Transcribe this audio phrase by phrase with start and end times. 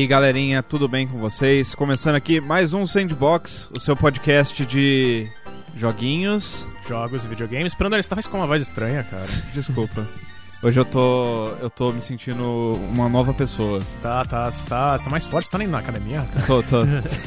[0.00, 1.74] E aí, galerinha, tudo bem com vocês?
[1.74, 5.28] Começando aqui mais um Sandbox, o seu podcast de
[5.76, 6.64] joguinhos.
[6.88, 7.74] Jogos e videogames.
[7.74, 9.26] Brandon, você tá com uma voz estranha, cara.
[9.52, 10.06] Desculpa.
[10.62, 13.82] Hoje eu tô, eu tô me sentindo uma nova pessoa.
[14.00, 16.46] Tá, tá, você tá, tá mais forte, você tá indo na academia, cara.
[16.46, 16.78] Tô, tô.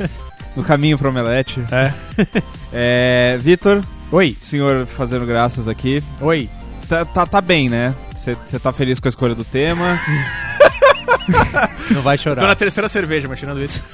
[0.57, 1.63] no caminho pro Omelete.
[1.71, 1.93] É.
[2.75, 6.03] É, Vitor, Oi, senhor fazendo graças aqui.
[6.19, 6.49] oi.
[6.89, 7.93] Tá, tá, tá bem, né?
[8.15, 9.99] Você tá feliz com a escolha do tema.
[11.91, 12.55] Não vai Tô na chorar.
[12.55, 13.81] terceira cerveja, mas tirando isso.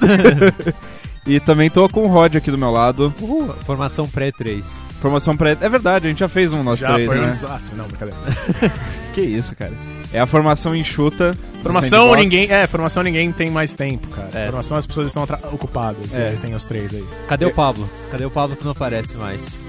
[1.26, 3.14] E também tô com o Rod aqui do meu lado.
[3.20, 4.64] Uhul, formação pré-3.
[5.02, 5.54] Formação pré...
[5.60, 7.30] É verdade, a gente já fez um nós Já três, foi um né?
[7.30, 7.76] desastre.
[7.76, 8.18] Não, brincadeira.
[9.12, 9.72] Que isso, cara.
[10.14, 11.32] É a formação enxuta.
[11.32, 12.22] do Formação Sandbox.
[12.22, 12.50] ninguém.
[12.50, 14.30] É, formação ninguém tem mais tempo, cara.
[14.32, 14.46] É.
[14.46, 16.12] Formação as pessoas estão atra- ocupadas.
[16.14, 16.32] É.
[16.32, 16.38] É.
[16.40, 17.04] Tem os três aí.
[17.28, 17.88] Cadê o Pablo?
[18.10, 19.62] Cadê o Pablo que não aparece mais?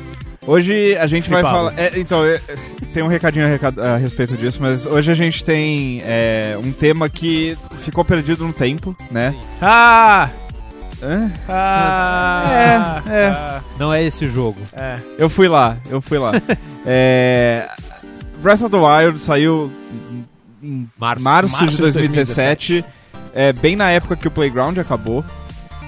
[0.46, 1.74] Hoje a gente vai falar.
[1.78, 2.56] é, então, é, é,
[2.94, 7.56] tem um recadinho a, respeito disso, mas hoje a gente tem é, um tema que
[7.78, 9.36] ficou perdido no tempo, né?
[9.62, 10.30] Ah!
[11.02, 11.32] Hã?
[11.48, 13.02] Ah!
[13.08, 13.28] É, é.
[13.28, 14.60] Ah, Não é esse o jogo.
[14.74, 14.98] é.
[15.18, 16.32] Eu fui lá, eu fui lá.
[16.84, 17.70] É,
[18.42, 19.72] Breath of the Wild saiu
[20.64, 21.24] em Março.
[21.24, 22.84] março, Março de de 2017,
[23.36, 25.24] é, bem na época que o Playground acabou.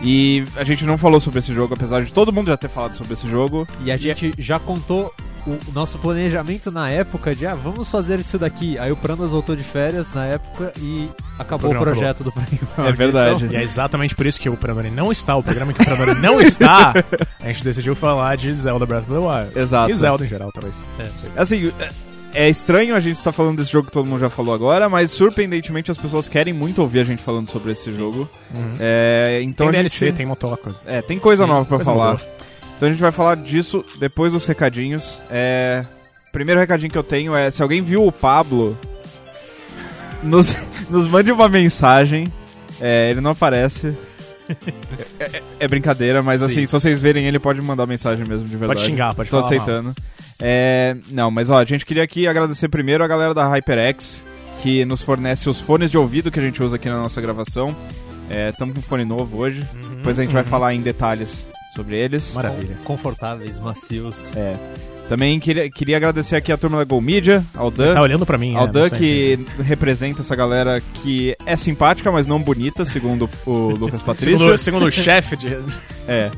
[0.03, 2.95] E a gente não falou sobre esse jogo, apesar de todo mundo já ter falado
[2.95, 3.65] sobre esse jogo.
[3.83, 5.13] E a gente já contou
[5.45, 8.77] o nosso planejamento na época de, ah, vamos fazer isso daqui.
[8.77, 12.89] Aí o Prandas voltou de férias na época e acabou o, programa projeto do Playground.
[12.89, 13.47] É verdade.
[13.51, 16.19] E é exatamente por isso que o Pranori não está, o programa que o Pranori
[16.19, 16.93] não está,
[17.41, 19.59] a gente decidiu falar de Zelda Breath of the Wild.
[19.59, 19.91] Exato.
[19.91, 20.75] E Zelda em geral, talvez.
[21.35, 21.71] Assim,
[22.33, 25.11] é- estranho a gente estar falando desse jogo que todo mundo já falou agora, mas
[25.11, 28.29] surpreendentemente as pessoas querem muito ouvir a gente falando sobre esse jogo.
[28.53, 28.71] Uhum.
[28.79, 30.75] É, então tem DLC, gente, tem motoca.
[30.85, 32.15] É, tem coisa Sim, nova pra coisa falar.
[32.15, 32.27] boa.
[32.75, 35.22] Então a gente vai falar disso depois dos recadinhos.
[35.29, 35.85] É,
[36.31, 38.77] primeiro recadinho que eu tenho é: se alguém viu o Pablo,
[40.22, 40.55] nos,
[40.89, 42.25] nos mande uma mensagem.
[42.81, 43.95] É, ele não aparece.
[45.19, 46.66] É, é- é brincadeira, mas assim, Sim.
[46.66, 48.80] se vocês verem ele, pode mandar mensagem mesmo, de verdade.
[48.80, 49.62] Pode xingar, pode Tô falar mal.
[49.64, 49.96] aceitando.
[50.41, 54.24] É, não, mas ó, a gente queria aqui agradecer primeiro a galera da HyperX,
[54.62, 57.75] que nos fornece os fones de ouvido que a gente usa aqui na nossa gravação.
[58.50, 59.62] Estamos com um fone novo hoje.
[59.75, 60.50] Uhum, Depois a gente vai uhum.
[60.50, 62.34] falar em detalhes sobre eles.
[62.34, 62.78] Maravilha.
[62.84, 64.35] Confortáveis, macios.
[64.35, 64.56] É.
[65.09, 67.94] Também queria, queria agradecer aqui a turma da Go Media, ao Dan.
[67.94, 68.72] Tá olhando pra mim, ao né?
[68.72, 74.38] Dan que representa essa galera que é simpática, mas não bonita, segundo o Lucas Patrício.
[74.40, 75.58] Segundo, segundo o chefe de...
[76.08, 76.30] É.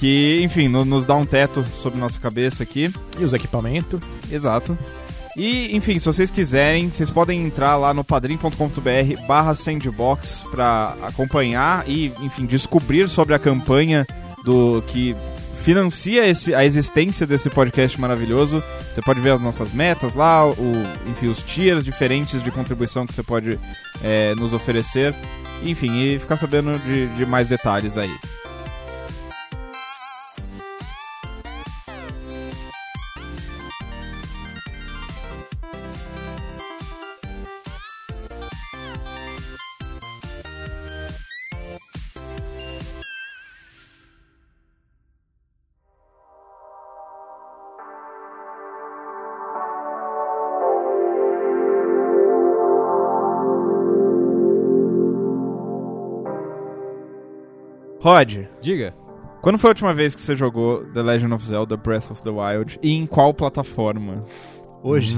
[0.00, 2.92] Que, enfim, no- nos dá um teto sobre nossa cabeça aqui.
[3.20, 4.00] e os equipamentos.
[4.30, 4.76] Exato.
[5.36, 11.84] E, enfim, se vocês quiserem, vocês podem entrar lá no padrim.com.br barra sandbox pra acompanhar
[11.88, 14.06] e, enfim, descobrir sobre a campanha
[14.44, 15.14] do que
[15.62, 18.62] financia esse, a existência desse podcast maravilhoso.
[18.90, 20.72] Você pode ver as nossas metas lá, o,
[21.06, 23.58] enfim, os tiers diferentes de contribuição que você pode
[24.02, 25.14] é, nos oferecer.
[25.62, 28.12] Enfim, e ficar sabendo de, de mais detalhes aí.
[58.02, 58.94] Rod, Diga.
[59.40, 62.30] Quando foi a última vez que você jogou The Legend of Zelda Breath of the
[62.30, 64.24] Wild e em qual plataforma?
[64.84, 65.16] Hoje.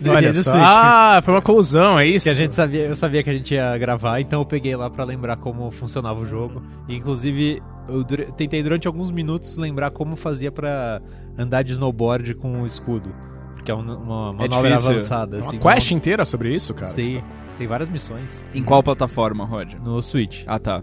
[0.00, 0.50] No Olha só.
[0.50, 0.62] Switch.
[0.62, 2.24] Ah, foi uma colusão, é isso?
[2.24, 4.90] Que a gente sabia, eu sabia que a gente ia gravar, então eu peguei lá
[4.90, 6.62] pra lembrar como funcionava o jogo.
[6.88, 11.00] E, inclusive, eu tentei durante alguns minutos lembrar como fazia pra
[11.38, 13.14] andar de snowboard com o escudo.
[13.54, 14.90] Porque é uma, uma manobra difícil.
[14.90, 15.36] avançada.
[15.36, 16.86] É Uma assim, quest inteira sobre isso, cara.
[16.92, 17.22] Sim,
[17.56, 19.74] tem várias missões Em qual plataforma, Rod?
[19.82, 20.42] no Switch.
[20.46, 20.82] Ah, tá.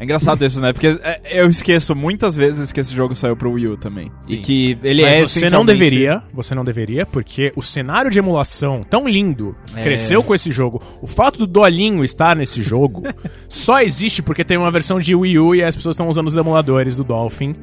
[0.00, 0.72] É engraçado isso, né?
[0.72, 4.10] Porque é, eu esqueço muitas vezes que esse jogo saiu pro Wii U também.
[4.26, 4.40] E Sim.
[4.40, 8.18] que ele Mas é você não essencialmente- deveria, você não deveria, porque o cenário de
[8.18, 9.82] emulação tão lindo É.
[9.82, 10.82] cresceu com esse jogo.
[11.02, 13.02] O fato do Dolinho estar nesse jogo
[13.46, 16.34] só existe porque tem uma versão de Wii U e as pessoas estão usando os
[16.36, 17.54] emuladores do Dolphin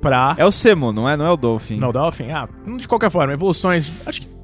[0.00, 0.36] pra.
[0.38, 1.16] É o Semo, não é?
[1.16, 1.76] Não é o Dolphin.
[1.80, 2.30] Não, Dolphin?
[2.30, 2.48] Ah,
[2.78, 3.90] de qualquer forma, evoluções.
[4.06, 4.39] Acho que.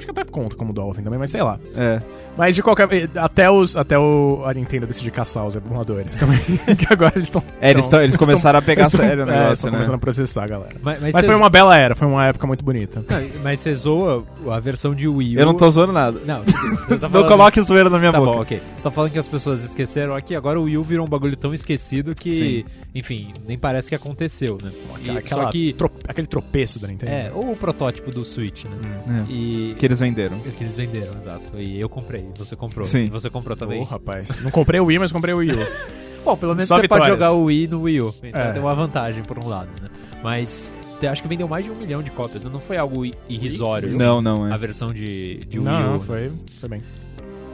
[0.00, 1.58] Acho que até conta como Dolphin também, mas sei lá.
[1.76, 2.00] É.
[2.38, 2.88] Mas de qualquer.
[3.16, 6.38] Até, os, até o, a Nintendo decidir caçar os emuladores também.
[6.76, 7.42] que agora eles estão.
[7.60, 9.76] É, eles, tão- eles começaram a pegar eles tão- sério o é, negócio, estão né?
[9.76, 10.76] começando a processar, galera.
[10.82, 13.04] Mas, Mas cês- foi uma bela era, foi uma época muito bonita.
[13.08, 15.40] Não, mas você zoa a versão de Wii U.
[15.40, 16.18] Eu não tô zoando nada.
[16.24, 18.32] Não, eu tô Não falando- coloque zoeira na minha Tá boca.
[18.32, 18.62] bom, ok.
[18.76, 21.36] Você tá falando que as pessoas esqueceram aqui, agora o Wii U virou um bagulho
[21.36, 22.64] tão esquecido que, Sim.
[22.94, 24.70] enfim, nem parece que aconteceu, né?
[25.04, 25.74] E- Aquela, só que.
[25.74, 27.12] tro- aquele tropeço da Nintendo.
[27.12, 28.70] É, ou o protótipo do Switch, né?
[29.06, 29.16] Hum.
[29.28, 29.32] É.
[29.32, 29.74] E.
[29.78, 30.38] Que eles venderam.
[30.40, 31.58] Que eles venderam, exato.
[31.58, 32.84] E eu comprei, você comprou.
[32.84, 33.04] Sim.
[33.04, 33.80] E você comprou também.
[33.80, 34.40] Ô, rapaz.
[34.40, 35.56] Não comprei o Wii, mas comprei o Wii U.
[36.24, 37.08] Bom, pelo menos Só você pode vitórias.
[37.08, 38.14] jogar o Wii no Wii U.
[38.22, 38.52] Então É.
[38.52, 39.88] tem uma vantagem por um lado, né?
[40.22, 40.70] Mas
[41.02, 42.44] acho que vendeu mais de um milhão de cópias.
[42.44, 42.50] né?
[42.52, 43.88] Não foi algo irrisório.
[43.88, 44.58] assim, Não, não, A é.
[44.58, 45.80] versão de, de Wii não, U.
[45.82, 46.00] não, né?
[46.00, 46.82] foi, foi bem.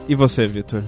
[0.09, 0.83] E você, Vitor?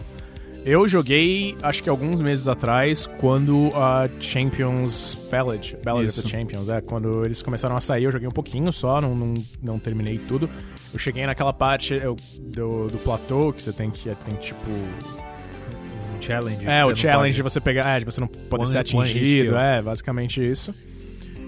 [0.72, 6.20] Eu joguei, acho que alguns meses atrás, quando a Champions Ballad, Ballad Isso.
[6.20, 9.16] of the Champions, é, quando eles começaram a sair, eu joguei um pouquinho só, não,
[9.16, 10.48] não, não terminei tudo.
[10.94, 14.70] Eu cheguei naquela parte eu- do, do platô, que você tem que, tem tipo...
[14.70, 16.64] Um challenge.
[16.68, 19.56] É, o challenge de pode- você pegar, é, de você não poder One- ser atingido,
[19.58, 20.76] é, basicamente isso.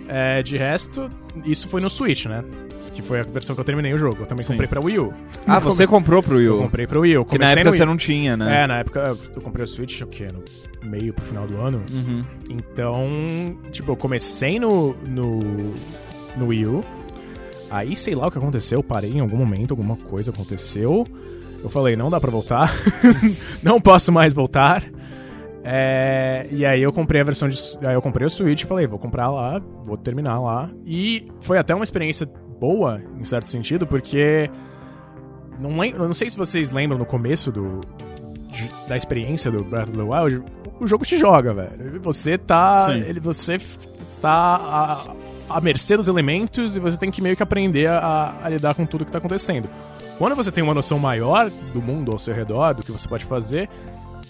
[0.07, 1.07] É, de resto,
[1.45, 2.43] isso foi no Switch, né?
[2.93, 4.23] Que foi a versão que eu terminei o jogo.
[4.23, 4.51] Eu também Sim.
[4.53, 5.13] comprei pra Wii U.
[5.47, 6.59] Ah, você comprou pro Wii Eu U.
[6.59, 7.25] comprei pra Wii U.
[7.25, 8.63] Que na época você não tinha, né?
[8.63, 10.27] É, na época eu comprei o Switch, o quê?
[10.33, 10.43] No
[10.89, 11.81] meio pro final do ano.
[11.91, 12.21] Uhum.
[12.49, 15.39] Então, tipo, eu comecei no, no,
[16.35, 16.81] no Wii U.
[17.69, 21.07] Aí, sei lá o que aconteceu, eu parei em algum momento, alguma coisa aconteceu.
[21.63, 22.69] Eu falei, não dá pra voltar.
[23.63, 24.83] não posso mais voltar.
[25.63, 27.57] É, e aí eu comprei a versão de.
[27.83, 30.69] Aí eu comprei o Switch e falei, vou comprar lá, vou terminar lá.
[30.85, 32.27] E foi até uma experiência
[32.61, 34.49] boa, em certo sentido, porque.
[35.59, 37.81] Não, lem- eu não sei se vocês lembram no começo do,
[38.87, 40.43] da experiência do Breath of the Wild,
[40.79, 41.99] o jogo te joga, velho.
[42.01, 42.85] Você tá.
[42.91, 42.99] Sim.
[43.01, 45.15] Ele, você está à,
[45.57, 48.85] à mercê dos elementos e você tem que meio que aprender a, a lidar com
[48.85, 49.67] tudo que tá acontecendo.
[50.17, 53.25] Quando você tem uma noção maior do mundo ao seu redor, do que você pode
[53.25, 53.67] fazer,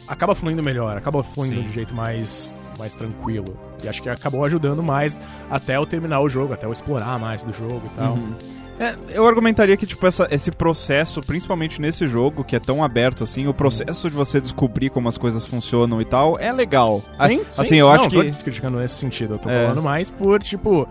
[0.07, 1.63] acaba fluindo melhor, acaba fluindo Sim.
[1.63, 3.57] de um jeito mais, mais tranquilo.
[3.83, 5.19] E acho que acabou ajudando mais
[5.49, 8.13] até eu terminar o jogo, até eu explorar mais do jogo e tal.
[8.13, 8.33] Uhum.
[8.79, 13.23] É, eu argumentaria que, tipo, essa- esse processo, principalmente nesse jogo, que é tão aberto
[13.23, 17.03] assim, o processo de você descobrir como as coisas funcionam e tal, é legal.
[17.19, 17.75] A- Sim, assim, sim.
[17.75, 18.31] eu Não, acho tô que.
[18.31, 19.63] criticando nesse sentido, eu tô É.
[19.67, 20.87] falando mais por, tipo,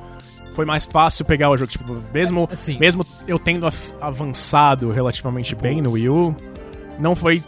[0.53, 3.67] foi mais fácil pegar o jogo, tipo, mesmo, Assim, mesmo eu tendo
[4.01, 6.37] avançado relativamente bem no Wii U,
[6.99, 7.43] não foi,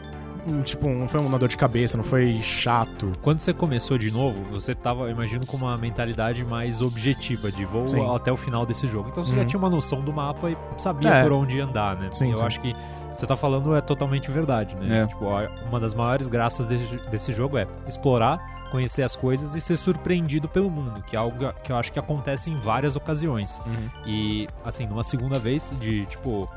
[0.64, 3.12] tipo, não foi uma dor de cabeça, não foi chato.
[3.22, 7.64] Quando você começou de novo, você tava, eu imagino, com uma mentalidade mais objetiva de
[7.64, 8.14] vou Sim.
[8.14, 9.08] até o final desse jogo.
[9.10, 9.46] Então você já Uhum.
[9.46, 11.22] tinha uma noção do mapa e sabia É.
[11.22, 12.08] por onde andar, né?
[12.12, 12.44] Sim, eu sim.
[12.44, 12.74] acho que
[13.12, 15.02] você tá falando é totalmente verdade, né?
[15.02, 15.06] É.
[15.06, 15.26] Tipo,
[15.68, 20.48] uma das maiores graças desse, desse jogo é explorar, conhecer as coisas e ser surpreendido
[20.48, 23.62] pelo mundo, que é algo que eu acho que acontece em várias ocasiões.
[24.06, 26.48] E, assim, numa segunda vez, de tipo,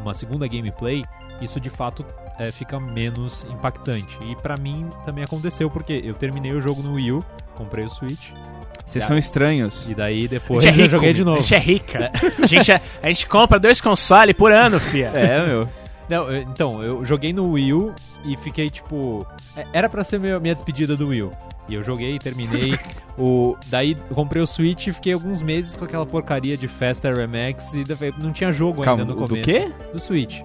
[0.00, 1.04] uma segunda gameplay,
[1.40, 2.04] isso de fato
[2.38, 4.16] é, fica menos impactante.
[4.26, 7.18] E pra mim também aconteceu, porque eu terminei o jogo no Wii U,
[7.54, 8.30] comprei o Switch,
[8.84, 9.88] Vocês são estranhos.
[9.88, 11.38] e daí depois eu joguei de novo.
[11.38, 12.10] A gente é rica.
[12.42, 15.08] a, gente é- a gente compra dois consoles por ano, fia.
[15.14, 15.66] É, meu.
[16.08, 17.94] Não, eu- então, eu joguei no Wii U
[18.24, 19.26] e fiquei tipo.
[19.56, 21.30] é, Era pra ser meu- minha despedida do Wii U.
[21.66, 22.78] E eu joguei, terminei.
[23.16, 27.14] o, daí eu comprei o Switch e fiquei alguns meses com aquela porcaria de Faster
[27.26, 29.44] MX e daí não tinha jogo Calma, ainda no o do começo.
[29.48, 29.70] quê?
[29.92, 30.40] Do Switch.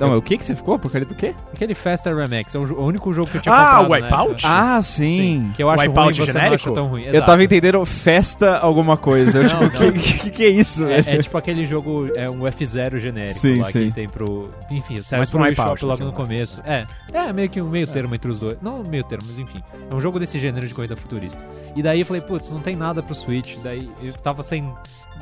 [0.00, 0.78] Não, o que que você ficou?
[0.78, 1.34] Porcaria do quê?
[1.52, 3.88] Aquele Faster MX, é o, o único jogo que eu tinha Ah, comprado.
[3.88, 4.30] o Wipeout?
[4.46, 4.48] época.
[4.76, 5.52] Ah, sim.
[5.54, 6.54] Que eu acho Wipeout ruim, você não genérico?
[6.70, 7.02] acha tão ruim.
[7.04, 7.26] Eu Exato.
[7.26, 9.38] tava entendendo festa alguma coisa.
[9.38, 9.92] Eu, Não, tipo, não.
[9.92, 13.56] que, que, que é isso, É, é tipo aquele jogo, é um F0 genérico Sim,
[13.56, 13.88] lá sim.
[13.88, 14.50] que tem pro.
[14.70, 16.62] Enfim, serve Mas pro Wipeout, logo né, no é começo.
[16.64, 18.56] É, é meio que um meio termo entre os dois.
[18.62, 19.62] Não meio termo, mas enfim.
[19.90, 21.44] É um jogo desse gênero de corrida futurista.
[21.76, 23.56] E daí eu falei, putz, não tem nada pro Switch.
[23.62, 24.72] Daí eu tava sem.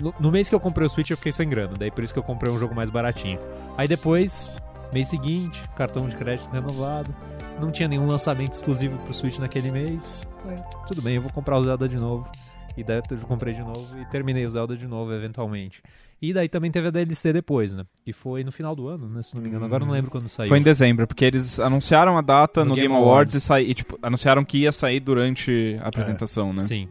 [0.01, 1.73] No, no mês que eu comprei o Switch eu fiquei sem grana.
[1.77, 3.39] Daí por isso que eu comprei um jogo mais baratinho.
[3.77, 4.51] Aí depois,
[4.93, 7.15] mês seguinte, cartão de crédito renovado.
[7.61, 10.27] Não tinha nenhum lançamento exclusivo pro Switch naquele mês.
[10.43, 12.29] Falei, tudo bem, eu vou comprar o Zelda de novo.
[12.77, 15.83] E daí eu comprei de novo e terminei o Zelda de novo, eventualmente.
[16.23, 17.85] E daí também teve a DLC depois, né?
[18.05, 19.21] Que foi no final do ano, né?
[19.23, 19.65] Se não me engano.
[19.65, 20.49] Agora eu não lembro quando saiu.
[20.49, 23.35] Foi em dezembro, porque eles anunciaram a data no, No Game, Game Awards, Awards.
[23.35, 26.61] e, saí, e, tipo, anunciaram que ia sair durante a apresentação, né?
[26.61, 26.89] Sim.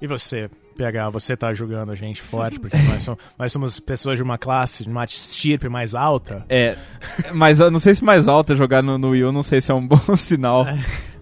[0.00, 4.16] E você, PH, você tá julgando a gente forte, porque nós somos, nós somos pessoas
[4.16, 6.44] de uma classe, de uma estirpe mais alta.
[6.48, 6.76] É,
[7.32, 9.60] mas eu não sei se mais alto é jogar no, no Wii U, não sei
[9.60, 10.66] se é um bom sinal.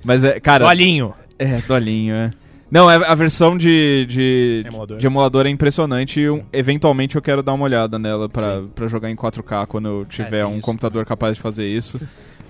[0.04, 0.66] Mas é, cara...
[0.66, 1.14] Olhinho.
[1.38, 2.30] É, dolinho, é.
[2.70, 4.96] Não, é, a versão de, de, Emulador.
[4.96, 8.30] de emulador é impressionante e um- eventualmente eu quero dar uma olhada nela
[8.74, 12.00] pra jogar em 4K quando eu tiver tem um isso computador capaz de fazer isso.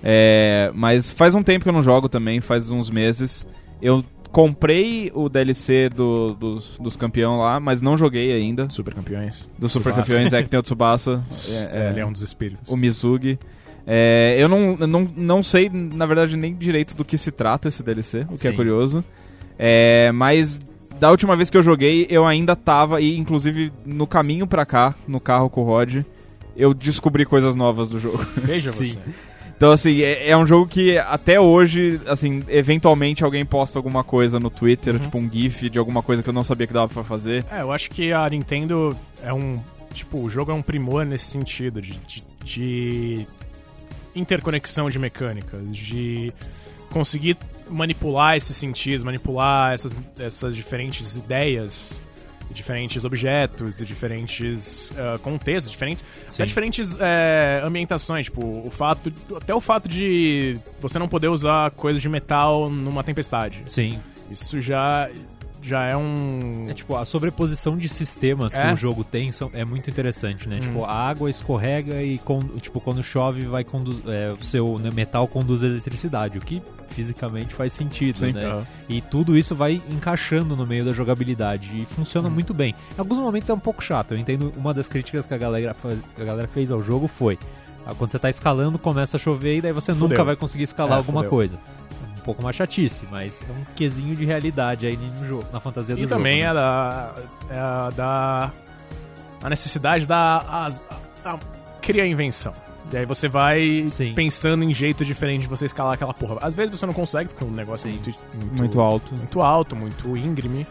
[0.01, 3.45] É, mas faz um tempo que eu não jogo também, faz uns meses.
[3.81, 4.03] Eu
[4.33, 8.67] comprei o DLC do- dos, dos campeão lá, mas não joguei ainda.
[8.69, 9.47] Super campeões.
[9.57, 10.01] Dos Super Tsubasa.
[10.11, 11.23] Campeões é que tem o Tsubasa,
[11.71, 12.67] É, é, ele é, é um dos espíritos.
[12.69, 13.39] o Mizugi.
[13.85, 17.83] É, eu não, não, não sei, na verdade, nem direito do que se trata esse
[17.83, 18.55] DLC, o que é Sim.
[18.57, 19.03] curioso.
[19.59, 20.59] É, mas
[20.99, 24.95] da última vez que eu joguei, eu ainda tava, e inclusive no caminho pra cá,
[25.07, 25.97] no carro com o Rod,
[26.55, 28.25] eu descobri coisas novas do jogo.
[28.37, 28.85] Veja Sim.
[28.93, 28.99] você.
[29.55, 34.39] Então, assim, é, é um jogo que até hoje, assim, eventualmente alguém posta alguma coisa
[34.39, 37.03] no Twitter, tipo um GIF de alguma coisa que eu não sabia que dava pra
[37.03, 37.45] fazer.
[37.51, 39.59] É, eu acho que a Nintendo é um.
[39.93, 43.27] Tipo, o jogo é um primor nesse sentido, de, de, de
[44.15, 46.33] interconexão de mecânicas, de
[46.89, 47.37] conseguir
[47.69, 51.99] manipular esses sentidos, manipular essas, essas diferentes ideias,
[52.53, 59.53] diferentes objetos, e diferentes uh, contextos, diferentes, até diferentes é, ambientações, tipo, o fato, até
[59.53, 63.63] o fato de você não poder usar coisas de metal numa tempestade.
[63.67, 63.99] Sim.
[64.29, 65.09] Isso já
[65.63, 66.65] já é um.
[66.69, 68.67] É tipo, a sobreposição de sistemas É.
[68.67, 70.59] que o jogo tem são, é muito interessante, né?
[70.59, 72.19] Tipo, a água escorrega e
[72.61, 77.53] tipo, quando chove vai condu é, o seu né, metal conduz eletricidade, o que fisicamente
[77.55, 78.45] faz sentido, Sim, né?
[78.45, 78.65] aham.
[78.89, 82.31] E tudo isso vai encaixando no meio da jogabilidade e funciona Hum.
[82.31, 82.75] muito bem.
[82.95, 84.13] Em alguns momentos é um pouco chato.
[84.13, 85.75] Eu entendo uma das críticas que a galera,
[86.15, 87.37] que a galera fez ao jogo foi
[87.85, 90.07] ah, quando você tá escalando, começa a chover e daí você Fudeu.
[90.07, 91.29] nunca vai conseguir escalar É, alguma fudeu.
[91.29, 91.57] coisa.
[92.23, 95.93] Um pouco mais chatice, mas é um quesinho de realidade aí no jogo, na fantasia
[95.93, 96.15] do E jogo.
[96.15, 96.49] também né?
[96.49, 97.11] é da.
[97.49, 98.51] É a da.
[99.43, 100.37] A necessidade da.
[100.37, 100.69] A,
[101.25, 101.39] a,
[101.81, 102.53] criar invenção.
[102.91, 104.13] E aí você vai Sim.
[104.13, 106.37] pensando em jeito diferente de você escalar aquela porra.
[106.41, 107.97] Às vezes você não consegue, porque o negócio Sim.
[107.97, 109.13] é muito, muito, Muito alto.
[109.15, 110.65] muito alto, muito íngreme,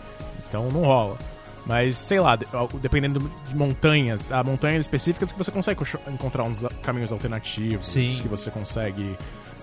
[0.48, 1.18] então não rola.
[1.66, 2.46] Mas, sei lá, de-
[2.80, 8.06] dependendo de montanhas, há montanhas específicas que você consegue co- encontrar uns caminhos alternativos, Sim.
[8.22, 9.16] que você consegue.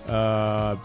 [0.08, 0.76] ah,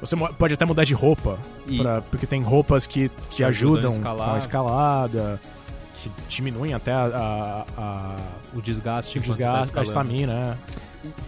[0.00, 3.74] você pode até mudar de roupa, E- pra- porque tem roupas que, que Que ajudam
[3.76, 4.28] a ajudam escalar.
[4.28, 5.40] com a escalada,
[5.96, 8.16] que diminuem até a, a- a-
[8.54, 10.58] o desgaste, o você desgaste, tá a estamina, né?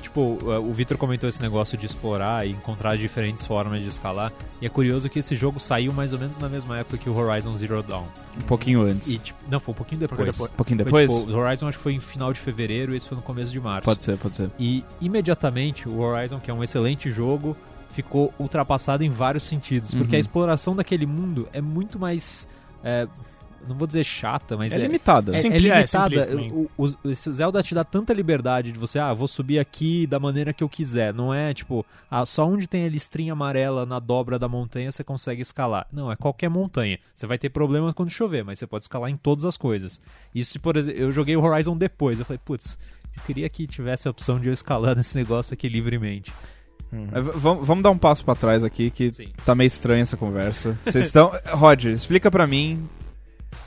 [0.02, 4.30] Tipo, o Vitor comentou esse negócio de explorar e encontrar diferentes formas de escalar.
[4.60, 7.16] E é curioso que esse jogo saiu mais ou menos na mesma época que o
[7.16, 8.04] Horizon Zero Dawn.
[8.36, 9.08] Um pouquinho antes.
[9.08, 10.26] E, tipo, não, foi um pouquinho depois.
[10.26, 10.50] depois.
[10.50, 11.10] Um pouquinho Foi, depois?
[11.10, 13.50] tipo, o Horizon acho que foi em final de fevereiro e esse foi no começo
[13.50, 13.84] de março.
[13.84, 14.50] Pode ser, pode ser.
[14.58, 17.56] E imediatamente o Horizon, que é um excelente jogo,
[17.92, 19.94] ficou ultrapassado em vários sentidos.
[19.94, 20.18] Porque Uhum.
[20.18, 22.48] a exploração daquele mundo é muito mais.
[22.84, 23.06] é,
[23.68, 25.30] não vou dizer chata, mas É, é, limitada.
[25.30, 26.26] é, é Simpli- é, limitada.
[26.26, 26.50] também.
[26.50, 30.18] o, o, esse Zelda te dá tanta liberdade de você, ah, vou subir aqui da
[30.18, 31.14] maneira que eu quiser.
[31.14, 35.04] Não é tipo, ah, só onde tem a listrinha amarela na dobra da montanha você
[35.04, 35.86] consegue escalar.
[35.92, 36.98] Não, é qualquer montanha.
[37.14, 40.00] Você vai ter problemas quando chover, mas você pode escalar em todas as coisas.
[40.34, 42.18] Isso, por exemplo, eu joguei o Horizon depois.
[42.18, 42.76] Eu falei, putz,
[43.16, 46.32] eu queria que tivesse a opção de eu escalar nesse negócio aqui livremente.
[46.92, 49.28] V- vamos- Vamos dar um passo pra trás aqui, que Sim.
[49.44, 50.78] tá meio estranha essa conversa.
[50.84, 51.32] Vocês estão.
[51.52, 52.86] Rod, explica pra mim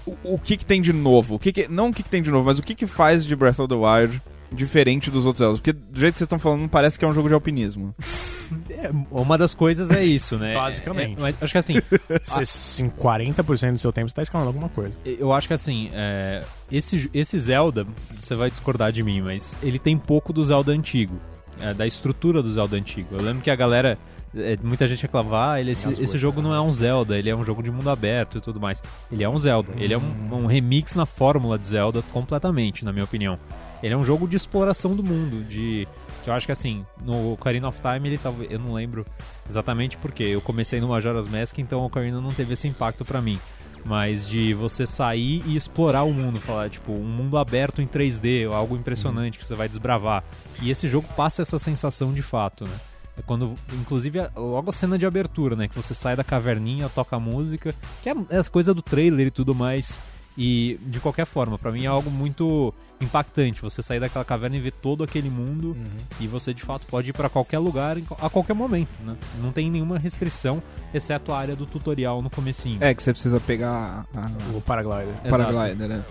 [0.06, 1.36] o, o que, que tem de novo.
[1.36, 3.26] O que que- Não o que, que tem de novo, mas o que, que faz
[3.26, 4.22] de Breath of the Wild
[4.54, 5.60] diferente dos outros Zeldas.
[5.60, 7.94] Porque do jeito que vocês estão falando, parece que é um jogo de alpinismo.
[8.70, 10.54] É, uma das coisas é isso, né?
[10.54, 11.18] Basicamente.
[11.18, 14.94] É, mas acho que assim, em 40% do seu tempo você tá escalando alguma coisa.
[15.04, 17.88] eu acho que assim, é, esse, esse Zelda,
[18.22, 21.20] você vai discordar de mim, mas ele tem pouco do Zelda antigo,
[21.60, 23.10] é, da estrutura do Zelda antigo.
[23.12, 23.98] Eu lembro que a galera,
[24.36, 27.36] é, muita gente reclamava, ah, ele, esse, esse jogo não é um Zelda, ele é
[27.36, 28.82] um jogo de mundo aberto e tudo mais.
[29.12, 32.92] Ele é um Zelda, ele é um, um remix na fórmula de Zelda completamente, na
[32.92, 33.38] minha opinião.
[33.84, 35.88] Ele é um jogo de exploração do mundo, de
[36.24, 39.06] que eu acho que assim, no Ocarina of Time ele talvez, eu não lembro
[39.48, 43.22] exatamente porque eu comecei no Majora's Mask, então o Ocarina não teve esse impacto pra
[43.22, 43.40] mim.
[43.88, 48.48] Mas de você sair e explorar o mundo, falar, tipo, um mundo aberto em 3D,
[48.50, 50.24] ou algo impressionante que você vai desbravar.
[50.62, 52.76] E esse jogo passa essa sensação de fato, né?
[53.18, 55.68] É quando, inclusive, logo a cena de abertura, né?
[55.68, 59.28] Que você sai da caverninha, toca a música, que é, é as coisas do trailer
[59.28, 60.00] e tudo mais.
[60.38, 63.62] E, de qualquer forma, pra mim é algo muito impactante.
[63.62, 65.76] Você sair daquela caverna e ver todo aquele mundo
[66.20, 69.16] e você, de fato, pode ir pra qualquer lugar a qualquer momento, né?
[69.42, 70.62] Não tem nenhuma restrição,
[70.94, 72.78] exceto a área do tutorial no comecinho.
[72.82, 75.14] É, que você precisa pegar a, a O paraglider.
[75.24, 75.30] Exato.
[75.30, 76.04] paraglider, né?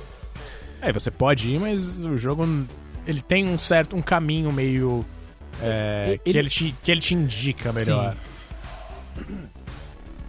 [0.80, 2.46] É, você pode ir, mas o jogo
[3.06, 5.04] ele tem um certo um caminho meio
[5.62, 8.14] é, Ele- que ele te que ele te indica melhor.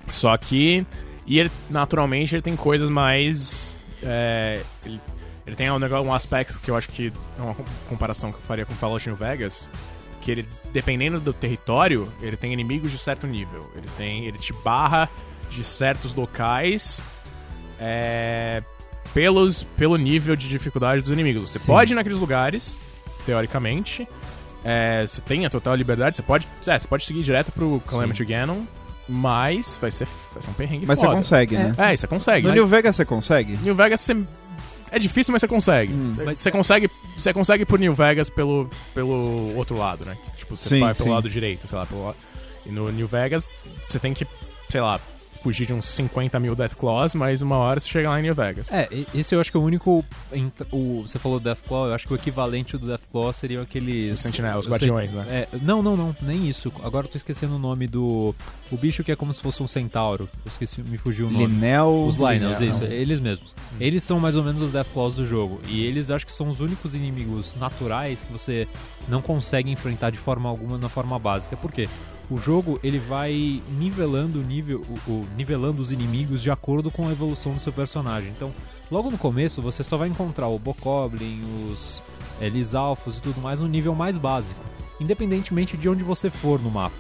[0.08, 0.86] Só que
[1.28, 5.02] e ele naturalmente ele tem coisas mais é, ele,
[5.46, 8.38] ele tem um, negócio, um aspecto que eu acho que é uma com- comparação que
[8.38, 9.70] eu faria com Fallout New Vegas,
[10.22, 13.72] que ele dependendo do território, ele tem inimigos de certo nível.
[13.76, 15.10] Ele tem ele te barra
[15.52, 17.02] de certos locais
[17.80, 18.64] é,
[19.14, 21.50] pelos, pelo nível de dificuldade dos inimigos.
[21.50, 21.68] Você Sim.
[21.68, 22.80] pode ir naqueles lugares,
[23.26, 24.08] teoricamente.
[24.64, 28.26] É, você tem a total liberdade, você pode, é, você pode seguir direto pro Calamity
[28.26, 28.64] Ganon,
[29.08, 31.18] mas vai ser, vai ser um perrengue Mas você foda.
[31.18, 31.76] consegue, né?
[31.78, 32.42] É, você consegue.
[32.42, 33.58] No mas New Vegas você consegue?
[33.58, 34.16] New Vegas você...
[34.92, 35.94] é difícil, mas você consegue.
[35.94, 36.14] Hum.
[36.26, 40.18] Mas- Você consegue, você consegue por New Vegas pelo, pelo outro lado, né?
[40.38, 41.14] Tipo, você Sim, vai pelo sim.
[41.14, 42.18] lado direito, sei lá, pelo lado...
[42.66, 44.26] E no New Vegas você tem que,
[44.70, 45.00] sei lá,
[45.46, 48.72] fugir de uns 50 mil Deathclaws, mas uma hora você chega lá em New Vegas.
[48.72, 50.04] É, esse eu acho que é o único.
[50.72, 54.14] O, você falou Deathclaw, eu acho que o equivalente do Deathclaw seria aqueles.
[54.14, 55.26] Os Sentinels, os Guardiões, sei- né?
[55.30, 56.74] É, não, não, não, nem isso.
[56.84, 58.34] Agora eu tô esquecendo o nome do.
[58.72, 60.28] O bicho que é como se fosse um centauro.
[60.44, 61.46] Eu esqueci, me fugiu o nome.
[61.46, 62.06] Linel.
[62.08, 62.76] Os Lionels, Linel.
[62.76, 63.56] isso, eles mesmos.
[63.80, 65.62] Eles são mais ou menos os Deathclaws do jogo.
[65.68, 68.68] E eles acho que são os únicos inimigos naturais que você
[69.08, 71.56] não consegue enfrentar de forma alguma na forma básica.
[71.56, 71.88] Por quê?
[72.30, 77.08] O jogo ele vai nivelando o nível, o, o- nivelando os inimigos de acordo com
[77.08, 78.30] a evolução do seu personagem.
[78.36, 78.52] Então,
[78.90, 81.42] logo no começo você só vai encontrar o Bokoblin,
[81.72, 82.02] os
[82.42, 84.60] é, Lisalfos e tudo mais no nível mais básico,
[85.00, 86.96] independentemente de onde você for no mapa.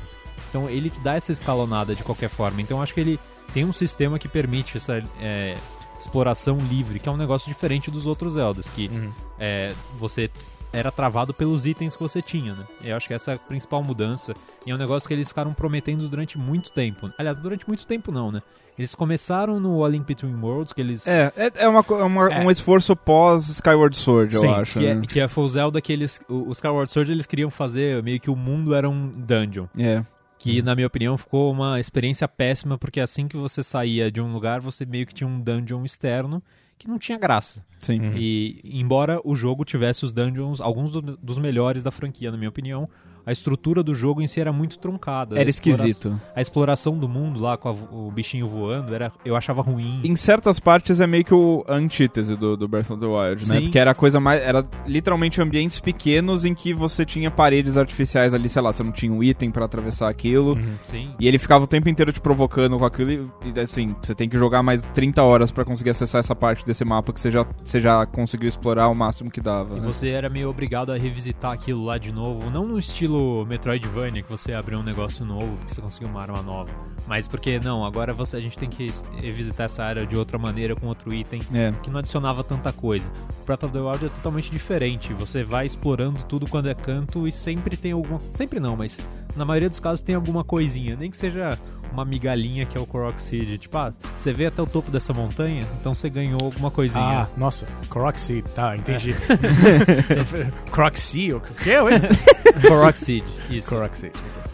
[0.50, 2.62] Então ele dá essa escalonada de qualquer forma.
[2.62, 3.20] Então acho que ele
[3.54, 5.56] tem um sistema que permite essa é,
[6.00, 9.12] exploração livre, que é um negócio diferente dos outros Zeldas, que Uhum.
[9.40, 10.30] é, você
[10.76, 12.64] era travado pelos itens que você tinha, né?
[12.84, 14.34] Eu acho que essa é a principal mudança.
[14.66, 17.10] E é um negócio que eles ficaram prometendo durante muito tempo.
[17.18, 18.42] Aliás, durante muito tempo não, né?
[18.78, 21.08] Eles começaram no Link Between Worlds, que eles...
[21.08, 22.40] É, é, é uma, é uma- É.
[22.46, 24.80] um esforço pós Skyward Sword, Sim, eu acho.
[24.80, 25.02] Que é, né?
[25.08, 26.20] que é foi o Zelda que eles...
[26.28, 29.68] o- Os Skyward Sword eles queriam fazer meio que o mundo era um dungeon.
[29.78, 30.04] É.
[30.38, 34.34] Que, na minha opinião, ficou uma experiência péssima, porque assim que você saía de um
[34.34, 36.44] lugar, você meio que tinha um dungeon externo
[36.78, 37.66] que não tinha graça.
[37.80, 38.00] Sim.
[38.00, 38.14] Uhum.
[38.18, 42.50] E, embora o jogo tivesse os dungeons, alguns do- dos melhores da franquia, na minha
[42.50, 42.90] opinião,
[43.26, 45.40] a estrutura do jogo em si era muito truncada.
[45.40, 46.20] Era A esquisito.
[46.36, 50.02] A exploração do mundo lá, com a o bichinho voando, era, eu achava ruim.
[50.04, 53.48] Em certas partes é meio que o a antítese do, do Breath of the Wild,
[53.48, 53.56] né?
[53.58, 53.62] Sim.
[53.64, 54.42] Porque era a coisa mais.
[54.42, 58.92] Era literalmente ambientes pequenos em que você tinha paredes artificiais ali, sei lá, você não
[58.92, 60.54] tinha um item pra atravessar aquilo.
[60.54, 60.76] Uhum.
[60.84, 61.14] Sim.
[61.20, 64.38] E ele ficava o tempo inteiro te provocando com aquilo e, assim, você tem que
[64.38, 67.80] jogar mais 30 horas pra conseguir acessar essa parte desse mapa que você já, você
[67.80, 69.78] já conseguiu explorar o máximo que dava.
[69.78, 69.88] E né?
[69.88, 73.15] você era meio obrigado a revisitar aquilo lá de novo, não no estilo
[73.48, 76.70] Metroidvania, que você abriu um negócio novo, porque você conseguiu uma arma nova,
[77.08, 80.76] mas porque, não, agora você, a gente tem que revisitar essa área de outra maneira,
[80.76, 81.72] com outro item, É.
[81.84, 83.12] que não adicionava tanta coisa.
[83.42, 87.28] O Breath of the Wild é totalmente diferente, você vai explorando tudo quando é canto
[87.28, 88.20] e sempre tem alguma...
[88.32, 89.00] Sempre não, mas
[89.36, 91.60] na maioria dos casos tem alguma coisinha, nem que seja
[91.92, 93.60] uma migalhinha que é o Korok Seed.
[93.60, 97.30] Tipo, ah, você vê até o topo dessa montanha, então você ganhou alguma Ah, coisinha.
[97.38, 99.16] nossa, Croxy, tá, entendi.
[100.72, 101.78] Croxy, o quê?
[101.80, 101.94] Oi?
[102.68, 103.70] Korok Seed, isso.
[103.70, 104.12] Croxy.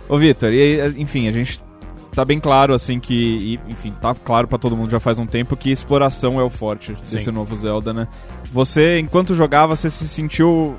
[0.07, 1.61] Ô, Vitor, e enfim, a gente
[2.13, 3.13] tá bem claro, assim, que.
[3.13, 6.49] e, enfim, tá claro pra todo mundo já faz um tempo que exploração é o
[6.49, 7.31] forte desse Sim.
[7.31, 8.07] novo Zelda, né?
[8.51, 10.75] Você, enquanto jogava, você se sentiu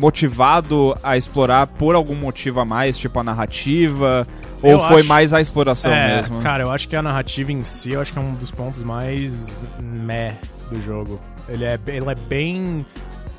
[0.00, 4.26] motivado a explorar por algum motivo a mais, tipo a narrativa?
[4.62, 6.40] Eu ou foi acho- mais a exploração é, mesmo?
[6.42, 8.82] cara, eu acho que a narrativa em si, eu acho que é um dos pontos
[8.82, 9.48] mais
[9.80, 10.34] meh
[10.70, 11.20] do jogo.
[11.48, 12.84] Ele é, ele é bem...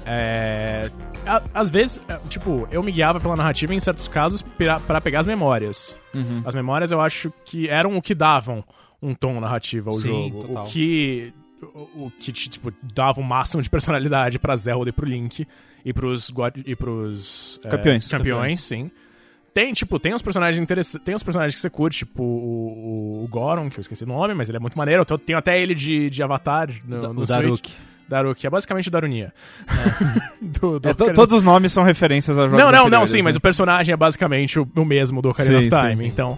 [0.06, 0.90] é,
[1.26, 5.00] a- às vezes, é, tipo, eu me guiava pela narrativa em certos casos pra, pra
[5.02, 5.96] pegar as memórias.
[6.14, 6.42] Uhum.
[6.46, 8.64] As memórias eu acho que eram o que davam
[9.02, 10.48] um tom narrativo ao Sim, jogo.
[10.48, 10.64] total.
[10.64, 11.34] O que.
[11.96, 15.48] O, que, tipo, dava o máximo de personalidade pra Zelda e pro Link
[15.86, 18.08] e pros, guardi- e pros é, Campeões.
[18.08, 18.92] campeões, sim.
[19.54, 21.04] Tem, tipo, tem uns personagens interessantes.
[21.06, 24.08] Tem uns personagens que você curte, tipo o, o, o Goron, que eu esqueci o
[24.08, 25.06] nome, mas ele é muito maneiro.
[25.10, 27.26] Eu tenho até ele de, de Avatar no, no o.
[27.26, 27.70] Daruk.
[28.08, 29.34] Daruk, é basicamente o Darunia.
[30.42, 33.22] Do- do É, to- todos os nomes são referências a jogos não, não, não, sim,
[33.22, 36.06] mas o personagem é basicamente o, o mesmo do Ocarina Sim, of sim, Time, sim.
[36.08, 36.38] então.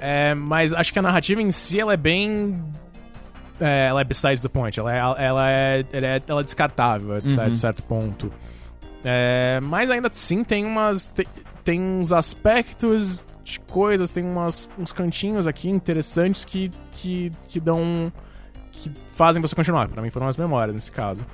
[0.00, 2.62] É, mas acho que a narrativa em si ela é bem.
[3.60, 4.78] é, ela é besides the point.
[4.78, 7.54] Ela é, ela é, ela é, ela é descartável de Uhum.
[7.54, 8.32] certo ponto.
[9.04, 11.10] É, mas ainda assim tem umas.
[11.10, 11.26] Tem,
[11.64, 18.12] tem uns aspectos de coisas, tem umas, uns cantinhos aqui interessantes que, que, que dão.
[18.70, 19.88] que fazem você continuar.
[19.88, 21.24] Pra mim foram as memórias nesse caso.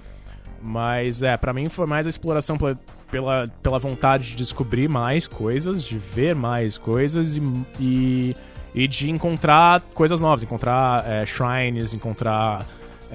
[0.63, 2.79] Mas é, pra mim foi mais a exploração pela,
[3.11, 7.43] pela, pela vontade de descobrir mais coisas, de ver mais coisas e,
[7.79, 8.37] e,
[8.75, 12.67] e de encontrar coisas novas, encontrar é, shrines, encontrar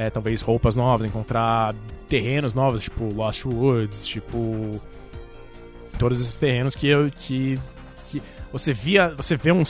[0.01, 1.75] é, talvez roupas novas, encontrar
[2.09, 4.81] terrenos novos, tipo Lost Woods, tipo.
[5.99, 7.09] Todos esses terrenos que eu.
[7.11, 7.59] que,
[8.09, 9.09] que você via.
[9.15, 9.63] Você vê um,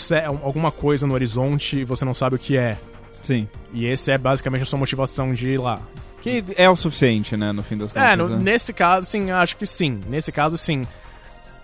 [0.43, 2.77] alguma coisa no horizonte e você não sabe o que é.
[3.23, 3.47] Sim.
[3.73, 5.79] E esse é basicamente a sua motivação de ir lá.
[6.21, 8.09] Que é o suficiente, né, no fim das contas.
[8.09, 8.37] É, no- né?
[8.51, 9.99] nesse caso, sim, acho que sim.
[10.07, 10.83] Nesse caso, sim.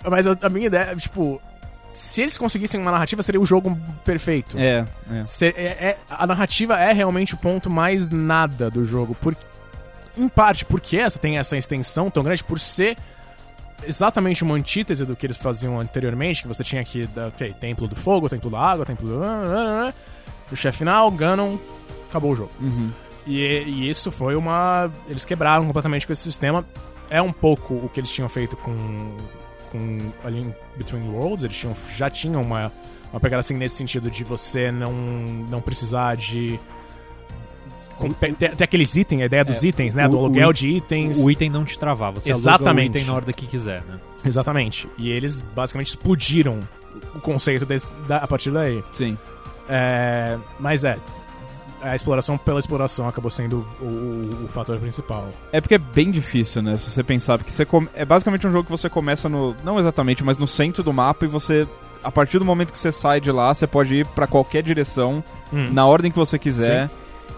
[0.04, 1.40] Mas a, a minha ideia, tipo,
[1.94, 4.58] se eles conseguissem uma narrativa, seria o jogo perfeito.
[4.58, 5.26] É, é.
[5.28, 9.16] Se- é- é- a narrativa é realmente o ponto mais nada do jogo.
[9.16, 9.36] Por,
[10.18, 12.98] em parte porque essa tem essa extensão tão grande, por ser
[13.88, 17.88] exatamente uma antítese do que eles faziam anteriormente, que você tinha aqui da, ok, Templo
[17.88, 19.22] do Fogo, Templo da Água, Templo do...
[20.52, 21.58] O chefe final, Ganon,
[22.10, 22.52] acabou o jogo.
[22.62, 22.90] Uhum.
[23.26, 24.90] E, e isso foi uma.
[25.10, 26.66] Eles quebraram completamente com esse sistema.
[27.10, 28.74] É um pouco o que eles tinham feito com,
[29.72, 32.72] com ali em Between Worlds, eles tinham, já tinham uma,
[33.12, 34.92] uma pegada assim nesse sentido de você não,
[35.50, 36.60] não precisar de.
[37.98, 40.08] com- ter, ter aqueles itens, a ideia dos É, itens, né?
[40.08, 41.18] o- do o aluguel it- de itens.
[41.20, 42.90] O item não te travar, você aluga Exatamente.
[42.90, 44.00] o item na hora que quiser, né?
[44.26, 44.88] Exatamente.
[44.98, 46.60] E eles basicamente explodiram
[47.16, 48.84] o conceito desse, da- a partir daí.
[48.94, 49.18] Sim.
[49.70, 50.98] É, mas é.
[51.82, 55.30] A exploração pela exploração acabou sendo o, o- o fator principal.
[55.52, 56.76] É porque é bem difícil, né?
[56.78, 59.56] Se você pensar, porque você come- é basicamente um jogo que você começa no.
[59.64, 61.68] Não exatamente, mas no centro do mapa e você.
[62.04, 65.24] A partir do momento que você sai de lá, você pode ir pra qualquer direção,
[65.54, 65.66] Hum.
[65.72, 66.90] na ordem que você quiser.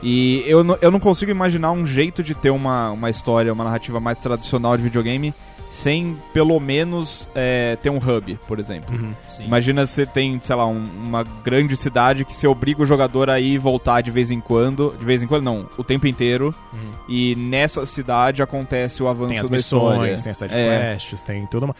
[0.01, 3.63] E eu, não- eu não consigo imaginar um jeito de ter uma, uma história, uma
[3.65, 5.33] narrativa mais tradicional de videogame
[5.69, 8.95] sem pelo menos é, ter um hub, por exemplo.
[8.95, 9.13] Uhum.
[9.39, 13.39] Imagina você tem, sei lá, um- uma grande cidade que você obriga o jogador a
[13.39, 14.93] ir e voltar de vez em quando.
[14.97, 16.53] De vez em quando, não, o tempo inteiro.
[16.73, 16.91] Uhum.
[17.07, 19.99] E nessa cidade acontece o avanço Tem as da história.
[19.99, 20.91] missões, tem as side É.
[20.93, 21.65] quests, tem tudo.
[21.65, 21.75] Uma...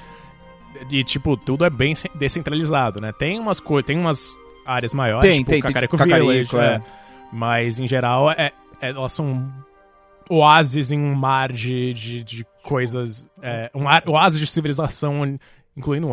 [0.92, 3.12] E, tipo, tudo é bem ce- descentralizado, né?
[3.12, 6.76] Tem umas coisas, tem umas áreas maiores, Tem, tipo tem, tem Cacarico Cacarico, Village, é.
[6.76, 6.82] é.
[7.34, 9.52] Mas, em geral, é, é- elas são
[10.30, 13.30] oásis em um mar de, de, de coisas...
[13.42, 15.38] É, um oásis de civilização,
[15.76, 16.08] incluindo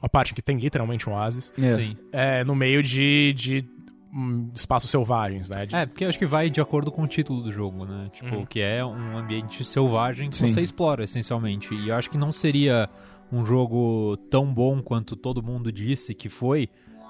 [0.00, 1.70] a parte que tem literalmente um oásis, É.
[1.76, 1.96] Sim.
[2.12, 3.64] é, no meio de, de
[4.12, 5.66] hum, espaços selvagens, né?
[5.66, 8.10] De- É, porque eu acho que vai de acordo com o título do jogo, né?
[8.12, 8.46] Tipo, Uhum.
[8.46, 10.48] que é um ambiente selvagem que Sim.
[10.48, 11.74] você explora, essencialmente.
[11.74, 12.88] E eu acho que não seria
[13.32, 16.68] um jogo tão bom quanto todo mundo disse que foi.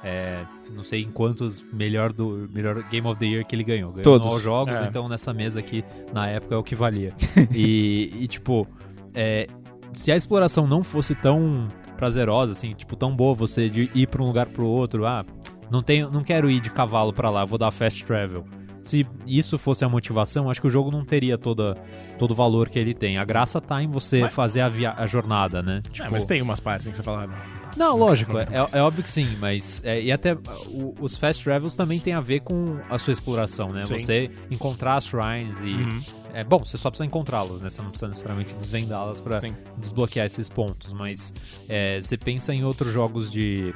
[0.09, 3.91] É, não sei em quantos melhor do melhor Game of the Year que ele ganhou.
[3.91, 4.33] Ganhou Todos.
[4.35, 4.85] nos jogos, É.
[4.87, 7.13] então nessa mesa aqui, na época, é o que valia.
[7.53, 8.69] e, e, tipo,
[9.13, 9.49] é,
[9.93, 11.67] se a exploração não fosse tão
[11.97, 15.25] prazerosa, assim, tipo, tão boa você de ir pra um lugar pro outro, ah,
[15.71, 18.45] não, tenho, não quero ir de cavalo pra lá, vou dar fast travel.
[18.83, 21.75] Se isso fosse a motivação, acho que o jogo não teria toda,
[22.17, 23.19] todo o valor que ele tem.
[23.19, 25.83] A graça tá em você Mas- fazer a, via a jornada, né?
[25.85, 27.29] É, Tipo, mas tem umas partes em que você fala...
[27.77, 30.35] "Ah, Não, lógico, é, é óbvio que sim, mas é, e até
[30.67, 33.83] o- os fast travels também tem a ver com a sua exploração, né?
[33.83, 33.99] Sim.
[33.99, 36.01] Você encontrar as shrines e Uhum.
[36.33, 37.69] é bom, você só precisa encontrá-las, né?
[37.71, 39.55] Você não precisa necessariamente desvendá-las pra Sim.
[39.79, 41.33] desbloquear esses pontos, mas
[41.69, 43.75] é, você pensa em outros jogos de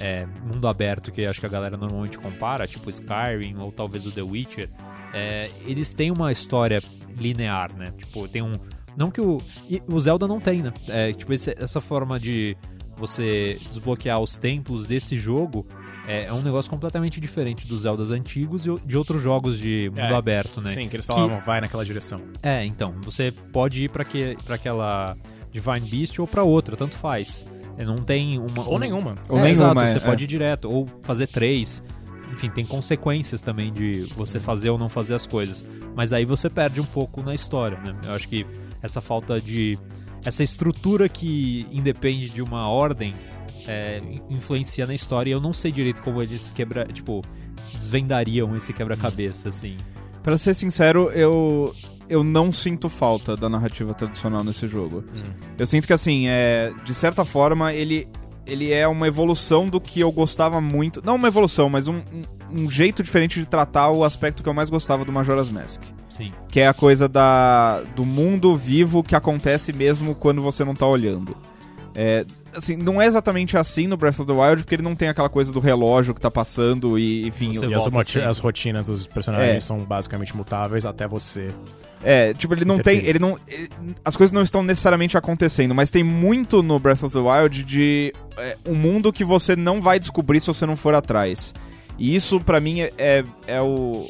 [0.00, 4.10] é, mundo aberto que acho que a galera normalmente compara, tipo Skyrim ou talvez o
[4.10, 4.70] The Witcher,
[5.12, 6.82] é, eles têm uma história
[7.16, 7.92] linear, né?
[7.98, 8.52] Tipo, tem um.
[8.96, 9.38] Não que o.
[9.86, 10.72] o Zelda não tem, né?
[10.88, 12.56] É, tipo, esse- essa forma de
[13.02, 15.66] você desbloquear os templos desse jogo
[16.06, 20.00] é, é um negócio completamente diferente dos Zeldas antigos e de outros jogos de mundo
[20.00, 20.70] É, aberto, né?
[20.70, 22.20] Sim, que eles falavam, vai naquela direção.
[22.40, 25.16] É, então, você pode ir pra que, pra aquela
[25.50, 27.44] Divine Beast ou pra outra, tanto faz.
[27.76, 28.68] É, Não tem uma.
[28.68, 29.14] Ou um- nenhuma.
[29.28, 30.00] Ou é, nenhuma, exato, é, você é.
[30.00, 31.82] pode ir direto, ou fazer três.
[32.32, 35.64] Enfim, tem consequências também de você fazer ou não fazer as coisas.
[35.96, 37.94] Mas aí você perde um pouco na história, né?
[38.06, 38.46] Eu acho que
[38.80, 39.76] essa falta de.
[40.24, 43.12] Essa estrutura que independe de uma ordem
[43.66, 46.84] é, in- influencia na história e eu não sei direito como eles quebra.
[46.86, 47.22] Tipo,
[47.74, 49.76] desvendariam esse quebra-cabeça, assim.
[50.22, 51.74] Pra ser sincero, eu
[52.08, 55.02] eu não sinto falta da narrativa tradicional nesse jogo.
[55.58, 58.06] Eu sinto que assim, é, de certa forma, ele
[58.46, 62.02] ele é uma evolução do que eu gostava muito, não uma evolução, mas um,
[62.54, 66.30] um, jeito diferente de tratar o aspecto que eu mais gostava do Majora's Mask, Sim.
[66.48, 70.86] que é a coisa da do mundo vivo que acontece mesmo quando você não tá
[70.86, 71.36] olhando.
[71.94, 72.24] É,
[72.56, 75.28] assim, não é exatamente assim no Breath of the Wild, porque ele não tem aquela
[75.28, 78.22] coisa do relógio que tá passando e, enfim, Você E as, sempre.
[78.22, 79.60] as rotinas dos personagens É.
[79.60, 81.50] são basicamente mutáveis até você.
[82.02, 83.04] É, tipo, ele não tem.
[83.04, 83.38] Ele não.
[83.46, 83.68] ele-
[84.04, 88.12] as coisas não estão necessariamente acontecendo, mas tem muito no Breath of the Wild de
[88.38, 91.54] é, um mundo que você não vai descobrir se você não for atrás.
[92.02, 94.08] E isso, pra mim, é, é, é o.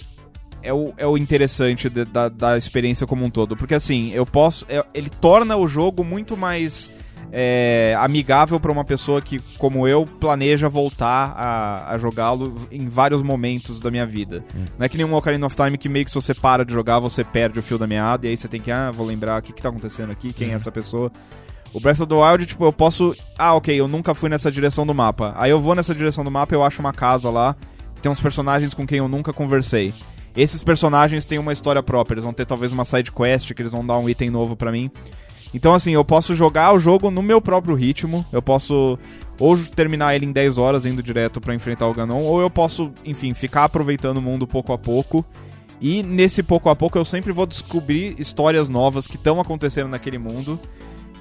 [0.64, 3.56] É o, é o interessante de- da, da experiência como um todo.
[3.56, 4.64] Porque assim, eu posso.
[4.68, 6.90] é- ele torna o jogo muito mais
[7.32, 13.22] é, amigável pra uma pessoa que, como eu, planeja voltar a, a jogá-lo em vários
[13.22, 14.44] momentos da minha vida.
[14.78, 16.72] Não é que nem um Ocarina of Time que meio que se você para de
[16.72, 19.38] jogar, você perde o fio da meada, e aí você tem que, ah, vou lembrar
[19.40, 21.10] o que, que tá acontecendo aqui, quem é essa pessoa.
[21.72, 23.16] O Breath of the Wild, tipo, eu posso.
[23.38, 25.34] Ah, ok, eu nunca fui nessa direção do mapa.
[25.36, 27.56] Aí eu vou nessa direção do mapa, eu acho uma casa lá,
[28.02, 29.94] tem uns personagens com quem eu nunca conversei.
[30.36, 33.72] Esses personagens têm uma história própria, eles vão ter talvez uma side quest, que eles
[33.72, 34.90] vão dar um item novo pra mim.
[35.54, 38.98] Então, assim, eu posso jogar o jogo no meu próprio ritmo, eu posso
[39.38, 42.92] ou terminar ele em 10 horas indo direto pra enfrentar o Ganon, ou eu posso,
[43.04, 45.24] enfim, ficar aproveitando o mundo pouco a pouco.
[45.80, 50.16] E nesse pouco a pouco eu sempre vou descobrir histórias novas que estão acontecendo naquele
[50.16, 50.60] mundo.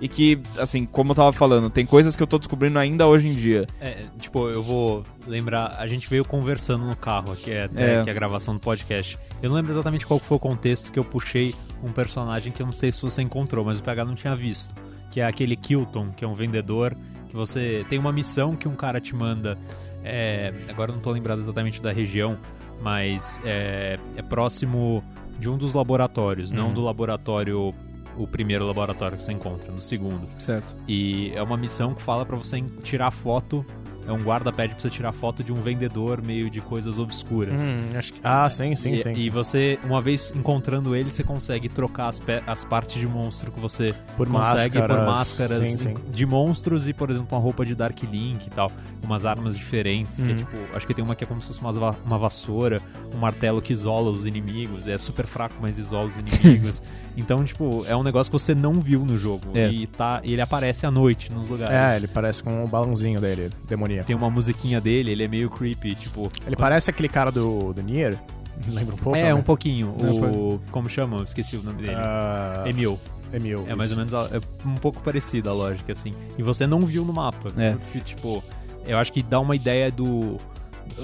[0.01, 3.27] E que, assim, como eu tava falando, tem coisas que eu tô descobrindo ainda hoje
[3.27, 3.67] em dia.
[3.79, 8.03] É, tipo, eu vou lembrar, a gente veio conversando no carro aqui, é, até É.
[8.03, 9.19] que é a gravação do podcast.
[9.43, 12.65] Eu não lembro exatamente qual foi o contexto que eu puxei um personagem que eu
[12.65, 14.73] não sei se você encontrou, mas o PH não tinha visto.
[15.11, 16.95] que é aquele Kilton, que é um vendedor,
[17.27, 19.57] que você tem uma missão que um cara te manda.
[20.03, 22.37] é, agora eu não tô lembrado exatamente da região,
[22.81, 25.03] mas é, é próximo
[25.37, 26.73] de um dos laboratórios, não Uhum.
[26.73, 27.73] do laboratório,
[28.17, 30.27] o primeiro laboratório que você encontra, no segundo.
[30.39, 30.75] Certo.
[30.87, 33.65] E é uma missão que fala pra você tirar foto.
[34.11, 37.59] É um guarda pede pra você tirar foto de um vendedor meio de coisas obscuras.
[37.61, 39.11] Hum, acho que- Ah, sim, sim, e, sim.
[39.13, 39.29] e sim.
[39.29, 43.59] você, uma vez encontrando ele, você consegue trocar as, pe- as partes de monstro que
[43.59, 45.93] você Por consegue por máscaras, máscaras sim, sim.
[46.11, 48.71] de monstros e, por exemplo, uma roupa de Dark Link e tal.
[49.03, 50.37] Umas armas diferentes, que é Uhum.
[50.37, 50.57] tipo.
[50.75, 52.81] Acho que tem uma que é como se fosse uma, va- uma vassoura,
[53.13, 54.87] um martelo que isola os inimigos.
[54.87, 56.81] É super fraco, mas isola os inimigos.
[57.17, 59.49] então, tipo, é um negócio que você não viu no jogo.
[59.55, 59.69] É.
[59.71, 61.75] E tá, e ele aparece à noite nos lugares.
[61.93, 64.00] É, ele parece com o balãozinho dele, demoníaco.
[64.03, 66.31] Tem uma musiquinha dele, ele é meio creepy, tipo.
[66.45, 68.17] Ele parece aquele cara do, do Nier.
[68.67, 69.17] Lembra um pouco?
[69.17, 69.33] É, né?
[69.33, 69.95] um pouquinho.
[70.01, 70.05] É,
[70.37, 70.59] O.
[70.71, 71.17] Como chama?
[71.17, 71.95] Eu Esqueci o nome dele.
[71.95, 72.99] Ah, Emil.
[73.33, 73.65] Emil.
[73.67, 74.13] É mais ou isso.
[74.13, 76.13] menos a- é um pouco parecida a lógica, assim.
[76.37, 77.49] E você não viu no mapa.
[77.57, 77.71] É.
[77.73, 78.43] Porque, tipo,
[78.85, 80.37] eu acho que dá uma ideia do.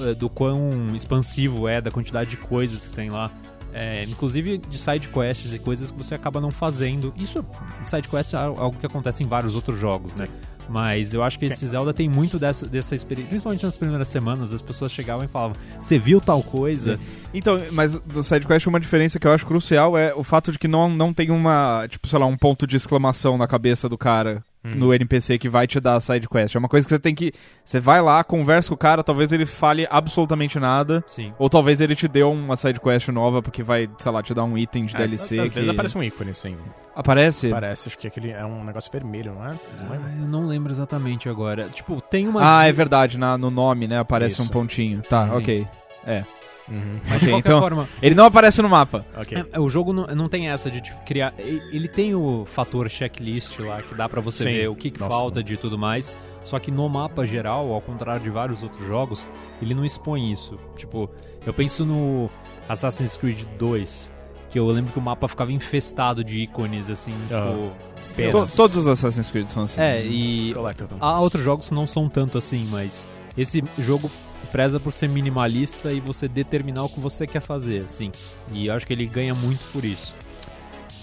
[0.06, 3.32] eh, do quão expansivo é, da quantidade de coisas que tem lá.
[3.74, 7.14] É, inclusive de side quests e coisas que você acaba não fazendo.
[7.16, 7.46] Isso,
[7.86, 10.28] side quest é algo que acontece em vários outros jogos, né?
[10.70, 13.30] Mas eu acho que esse Zelda tem muito dessa, dessa experiência.
[13.30, 17.00] Principalmente nas primeiras semanas, as pessoas chegavam e falavam: Você viu tal coisa?
[17.34, 20.68] Então, mas do SideQuest uma diferença que eu acho crucial é o fato de que
[20.68, 24.44] não, não tem uma, tipo, sei lá, um ponto de exclamação na cabeça do cara
[24.68, 24.78] Hum.
[24.78, 26.56] no NPC que vai te dar a sidequest.
[26.56, 27.32] É uma coisa que você tem que.
[27.64, 31.04] Você vai lá, conversa com o cara, talvez ele fale absolutamente nada.
[31.08, 31.34] Sim.
[31.38, 34.58] Ou talvez ele te dê uma sidequest nova porque vai, sei lá, te dar um
[34.58, 35.40] item de É, DLC.
[35.40, 35.56] Às que...
[35.56, 36.58] vezes aparece um ícone, sim.
[36.96, 37.50] Aparece?
[37.50, 39.50] Parece, acho que aquele é um negócio vermelho, não é?
[39.50, 39.58] Não?
[39.92, 41.70] Ah, Eu não lembro exatamente agora.
[41.70, 42.60] Tipo, tem uma.
[42.60, 44.00] Ah, é verdade, na, no nome, né?
[44.00, 44.44] Aparece Isso.
[44.44, 45.02] um pontinho.
[45.02, 45.38] Tá, Sim.
[45.40, 45.68] ok.
[46.06, 46.24] É.
[46.70, 46.98] Uhum.
[47.08, 49.06] Mas de qualquer então- forma, Ele não aparece no mapa.
[49.16, 49.46] Ok.
[49.52, 51.34] é, o jogo não, não tem essa de tipo, criar.
[51.38, 54.52] Ele tem o fator checklist lá, que dá pra você Sim.
[54.52, 56.14] ver o que, que Nossa, falta de tudo mais.
[56.44, 59.28] Só que no mapa geral, ao contrário de vários outros jogos,
[59.62, 60.58] ele não expõe isso.
[60.78, 61.10] Tipo,
[61.46, 62.30] eu penso no
[62.70, 64.12] Assassin's Creed 2,
[64.50, 67.70] que eu lembro que o mapa ficava infestado de ícones, assim, Aham.
[68.16, 68.32] tipo.
[68.32, 69.80] To- todos os Assassin's Creed são assim.
[69.82, 70.54] É, e.
[71.02, 74.10] Há outros jogos que não são tanto assim, mas esse jogo
[74.48, 78.12] preza por ser minimalista e você determinar o que você quer fazer, assim.
[78.52, 80.16] E eu acho que ele ganha muito por isso.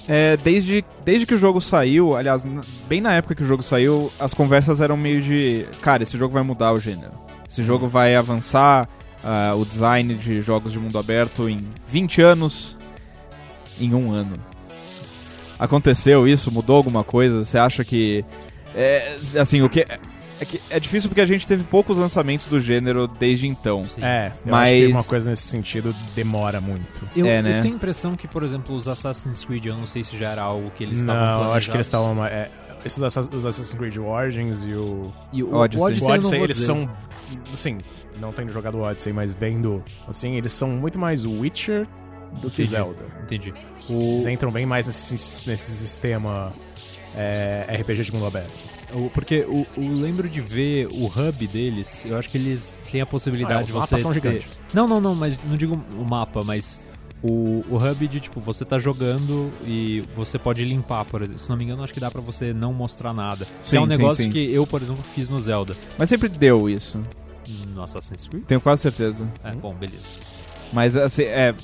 [0.07, 2.47] É, desde, desde que o jogo saiu, aliás,
[2.87, 5.67] bem na época que o jogo saiu, as conversas eram meio de.
[5.81, 7.13] Cara, esse jogo vai mudar o gênero.
[7.49, 8.89] Esse jogo vai avançar
[9.23, 12.77] ah, o design de jogos de mundo aberto em 20 anos.
[13.81, 14.37] Em um ano.
[15.59, 16.53] Aconteceu isso?
[16.53, 17.45] Mudou alguma coisa?
[17.45, 18.25] Você acha que.
[18.75, 19.87] É, assim, o que.
[20.41, 23.85] É, que é difícil porque a gente teve poucos lançamentos do gênero desde então.
[23.85, 24.03] Sim.
[24.03, 27.09] É, eu Mas- acho que uma coisa nesse sentido demora muito.
[27.15, 27.59] Eu, É, né?
[27.59, 30.31] eu tenho a impressão que, por exemplo, os Assassin's Creed, eu não sei se já
[30.31, 32.25] era algo que eles estavam Não, eu acho que eles estavam.
[32.27, 32.51] É,
[32.85, 35.13] esses os Assassin's Creed Origins e o.
[35.33, 35.81] E o Odyssey.
[35.81, 36.67] o O Odyssey, Odyssey, eles dizer.
[36.67, 36.91] são.
[37.53, 37.79] Assim,
[38.21, 39.83] não tendo jogado o Odyssey, mas vendo.
[40.09, 41.87] Assim, eles são muito mais Witcher
[42.43, 42.71] do que Entendi.
[42.71, 43.05] Zelda.
[43.23, 43.55] Entendi.
[43.89, 46.53] Eles entram bem mais nesse, nesse sistema
[47.17, 48.74] é, RPG de mundo aberto.
[49.13, 53.07] Porque o, o- lembro de ver o hub deles, eu acho que eles têm a
[53.07, 53.99] possibilidade Ah, de os você.
[53.99, 54.47] são ter- gigantes.
[54.73, 56.79] Não, não, não, mas não digo o mapa, mas
[57.23, 61.41] o, o hub de tipo, você tá jogando e você pode limpar, por exemplo.
[61.41, 63.45] Se não me engano, acho que dá pra você não mostrar nada.
[63.45, 64.31] que Sim, é um sim, negócio sim.
[64.31, 65.75] que eu, por exemplo, fiz no Zelda.
[65.99, 67.03] Mas sempre deu isso.
[67.75, 68.45] No Assassin's Creed?
[68.45, 69.29] Tenho quase certeza.
[69.43, 70.07] É, bom, beleza.
[70.73, 71.55] Mas assim, é.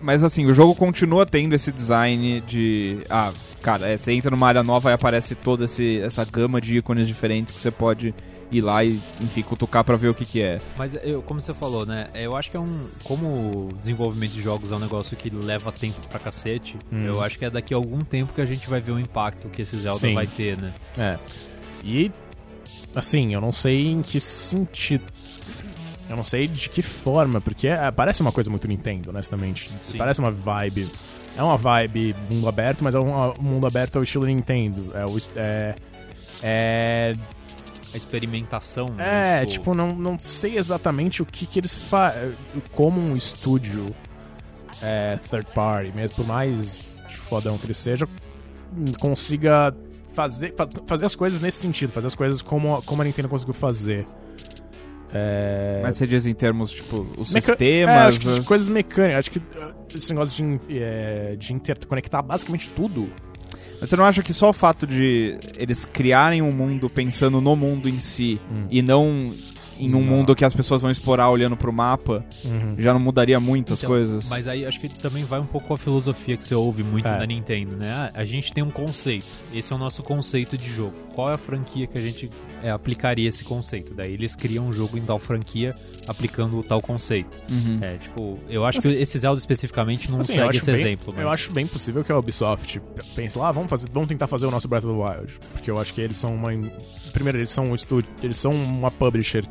[0.00, 2.98] Mas assim, o jogo continua tendo esse design de.
[3.08, 3.32] Ah,
[3.62, 7.08] cara, é, você entra numa área nova e aparece toda esse, essa gama de ícones
[7.08, 8.14] diferentes que você pode
[8.52, 10.60] ir lá e, enfim, cutucar pra ver o que, que é.
[10.76, 12.08] Mas eu, como você falou, né?
[12.14, 12.88] Eu acho que é um.
[13.04, 17.06] Como o desenvolvimento de jogos é um negócio que leva tempo pra cacete, Hum.
[17.06, 19.48] eu acho que é daqui a algum tempo que a gente vai ver o impacto
[19.48, 20.14] que esse Zelda Sim.
[20.14, 20.74] vai ter, né?
[20.98, 21.18] É.
[21.82, 22.12] E,
[22.94, 25.04] assim, eu não sei em que sentido.
[26.08, 29.70] Eu não sei de que forma, porque é- parece uma coisa muito Nintendo, honestamente.
[29.90, 29.98] Sim.
[29.98, 30.88] Parece uma vibe.
[31.36, 34.90] É uma vibe mundo aberto, mas é um, um mundo aberto ao estilo Nintendo.
[34.96, 35.74] É, o, é,
[36.42, 37.16] é
[37.92, 38.86] A experimentação.
[38.90, 39.42] né?
[39.42, 42.32] É, tipo, não, não sei exatamente o que, que eles fazem.
[42.72, 43.94] Como um estúdio
[44.82, 46.88] é, third party, mesmo por mais
[47.28, 48.08] fodão que ele seja,
[49.00, 49.74] consiga
[50.14, 53.54] fazer, fa- fazer as coisas nesse sentido, fazer as coisas como, como a Nintendo conseguiu
[53.54, 54.06] fazer.
[55.12, 55.80] É...
[55.82, 57.94] Mas você diz em termos, tipo, os Meca- sistemas.
[57.94, 59.18] É, acho que as- as coisas mecânicas.
[59.20, 63.08] Acho que uh, esse negócio de, é, de interconectar basicamente tudo.
[63.80, 67.54] Mas você não acha que só o fato de eles criarem um mundo pensando no
[67.54, 68.66] mundo em si Hum.
[68.70, 69.32] e não
[69.78, 70.00] em um Não.
[70.00, 72.74] mundo que as pessoas vão explorar olhando pro mapa, Uhum.
[72.78, 74.28] já não mudaria muito as Então, coisas?
[74.28, 77.08] Mas aí acho que também vai um pouco com a filosofia que você ouve muito
[77.08, 77.18] É.
[77.18, 77.90] da Nintendo, né?
[77.90, 79.26] Ah, a gente tem um conceito.
[79.52, 80.94] Esse é o nosso conceito de jogo.
[81.14, 82.30] Qual é a franquia que a gente
[82.62, 83.94] é, aplicaria esse conceito?
[83.94, 85.74] Daí eles criam um jogo em tal franquia
[86.06, 87.40] aplicando o tal conceito.
[87.50, 87.78] Uhum.
[87.82, 91.12] É, tipo, eu acho que esse Zelda especificamente não Assim, segue esse bem- exemplo.
[91.14, 91.22] Mas...
[91.24, 92.80] Eu acho bem possível que a Ubisoft
[93.14, 95.32] pense lá, vamos, fazer, vamos tentar fazer o nosso Breath of the Wild.
[95.52, 96.50] Porque eu acho que eles são uma.
[97.12, 98.10] Primeiro, eles são um estúdio.
[98.22, 99.44] Eles são uma publisher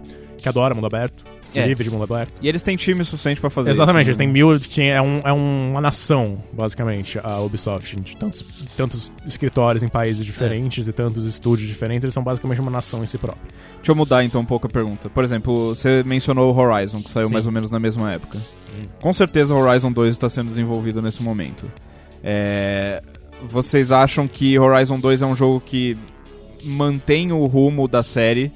[0.45, 1.23] que adora mundo aberto.
[1.55, 1.65] É.
[1.67, 2.33] vive de mundo aberto.
[2.41, 4.09] E eles têm time suficiente pra fazer Exatamente, isso.
[4.09, 4.25] eles né?
[4.25, 4.59] têm mil.
[4.59, 7.95] que É, um, é um- uma nação, basicamente, a Ubisoft.
[8.01, 8.43] De tantos,
[8.75, 13.07] tantos escritórios em países diferentes e tantos estúdios diferentes, eles são basicamente uma nação em
[13.07, 13.41] si própria.
[13.77, 15.09] Deixa eu mudar então um pouco a pergunta.
[15.09, 17.33] Por exemplo, você mencionou o Horizon, que saiu Sim.
[17.33, 18.37] mais ou menos na mesma época.
[18.99, 21.71] Com certeza o Horizon 2 está sendo desenvolvido nesse momento.
[22.21, 23.01] É,
[23.47, 25.95] Vocês acham que Horizon 2 é um jogo que
[26.65, 28.51] mantém o rumo da série,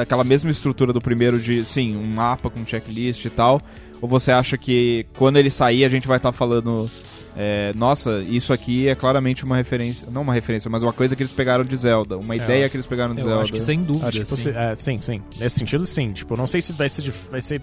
[0.00, 3.60] aquela mesma estrutura do primeiro de, sim, um mapa com checklist e tal?
[4.00, 6.90] Ou você acha que quando ele sair a gente vai estar falando,
[7.36, 11.22] é, nossa, isso aqui é claramente uma referência, não uma referência, mas uma coisa que
[11.22, 13.42] eles pegaram de Zelda, uma ideia que eles pegaram de Eu Zelda?
[13.44, 14.08] acho que sem dúvida.
[14.08, 14.36] Acho que assim.
[14.42, 15.22] você- é, sim, sim.
[15.38, 16.12] Nesse sentido, sim.
[16.12, 17.10] Tipo, não sei se vai ser.
[17.30, 17.62] Vai ser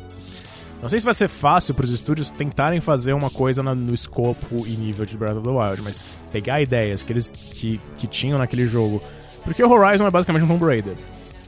[0.82, 4.66] não sei se vai ser fácil pros estúdios tentarem fazer uma coisa na- no escopo
[4.66, 8.40] e nível de Breath of the Wild, mas pegar ideias que eles que, que tinham
[8.40, 9.00] naquele jogo.
[9.44, 10.96] Porque o Horizon é basicamente um Tomb Raider.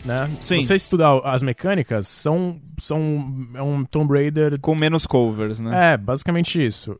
[0.06, 0.28] Né?
[0.42, 0.60] Sim.
[0.62, 5.94] Se você estudar as mecânicas, são, são é um Tomb Raider Com menos covers, né?
[5.94, 7.00] é, basicamente isso.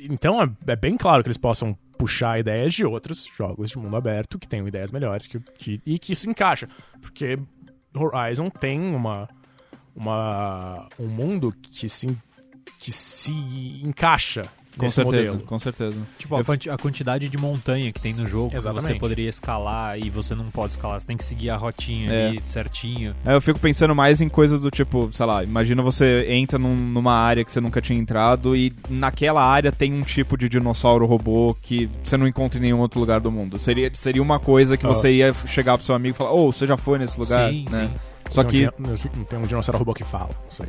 [0.00, 3.94] Então é, é bem claro que eles possam puxar ideias de outros jogos de mundo
[3.96, 6.68] aberto que tenham ideias melhores que, que- e que se encaixa.
[7.00, 7.38] Porque
[7.94, 9.28] Horizon tem uma,
[9.94, 12.18] uma um mundo que se,
[12.78, 13.30] que se
[13.84, 14.42] encaixa
[14.76, 15.46] com certeza, modelo.
[15.46, 15.98] com certeza.
[16.18, 19.00] Tipo, a, quanti- a quantidade de montanha que tem no jogo, que você Exatamente.
[19.00, 22.28] poderia escalar e você não pode escalar, você tem que seguir a rotinha É.
[22.28, 23.14] ali certinho.
[23.24, 26.74] Aí eu fico pensando mais em coisas do tipo, sei lá, imagina você entra num-
[26.76, 31.04] numa área que você nunca tinha entrado e naquela área tem um tipo de dinossauro
[31.06, 33.58] robô que você não encontra em nenhum outro lugar do mundo.
[33.58, 34.88] Seria, seria uma coisa que Ah.
[34.88, 37.50] você ia chegar pro seu amigo e falar, ô, você já foi nesse lugar?
[37.50, 37.90] Sim, né?
[37.92, 38.00] sim.
[38.30, 40.66] Só Tem que um, tem um dinossauro robô que fala, não sei.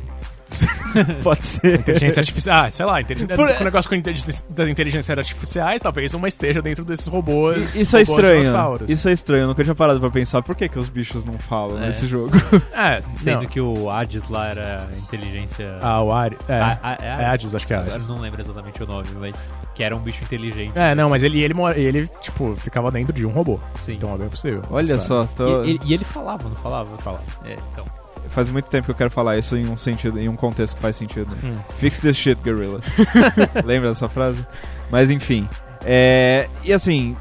[1.22, 1.80] pode ser.
[1.80, 2.56] Inteligência artificial.
[2.64, 6.28] Ah, sei lá, inteligência, Por- com o negócio com inteligência- das inteligências artificiais, talvez uma
[6.28, 7.74] esteja dentro desses robôs.
[7.74, 8.40] Isso é robôs estranho.
[8.42, 8.90] dinossauros.
[8.90, 9.42] Isso é estranho.
[9.42, 11.86] Eu nunca tinha parado pra pensar por que, que os bichos não falam É.
[11.86, 12.30] nesse jogo.
[12.74, 13.48] É, Sendo não.
[13.48, 15.78] que o Hades lá era inteligência.
[15.80, 16.36] Ah, o Ari.
[16.48, 18.08] É, Ah, ah, é é Hades, acho que é Agora Hades.
[18.08, 20.72] não lembro exatamente o nome, mas que era um bicho inteligente.
[20.78, 23.58] É, não, mas ele, ele, mora- ele, tipo, ficava dentro de um robô.
[23.78, 23.94] Sim.
[23.94, 24.62] Então é bem possível.
[24.70, 25.02] Olha sabe?
[25.02, 26.96] só, tô- E, e- e ele falava, não falava?
[26.98, 27.22] Falava.
[27.44, 27.84] É, então.
[28.34, 30.82] Faz muito tempo que eu quero falar isso em um sentido, em um contexto que
[30.82, 31.34] faz sentido.
[31.42, 31.56] Hum.
[31.76, 32.80] Fix this shit, gorilla.
[33.64, 34.44] Lembra dessa frase?
[34.90, 35.48] Mas enfim.
[35.84, 37.16] É, e assim,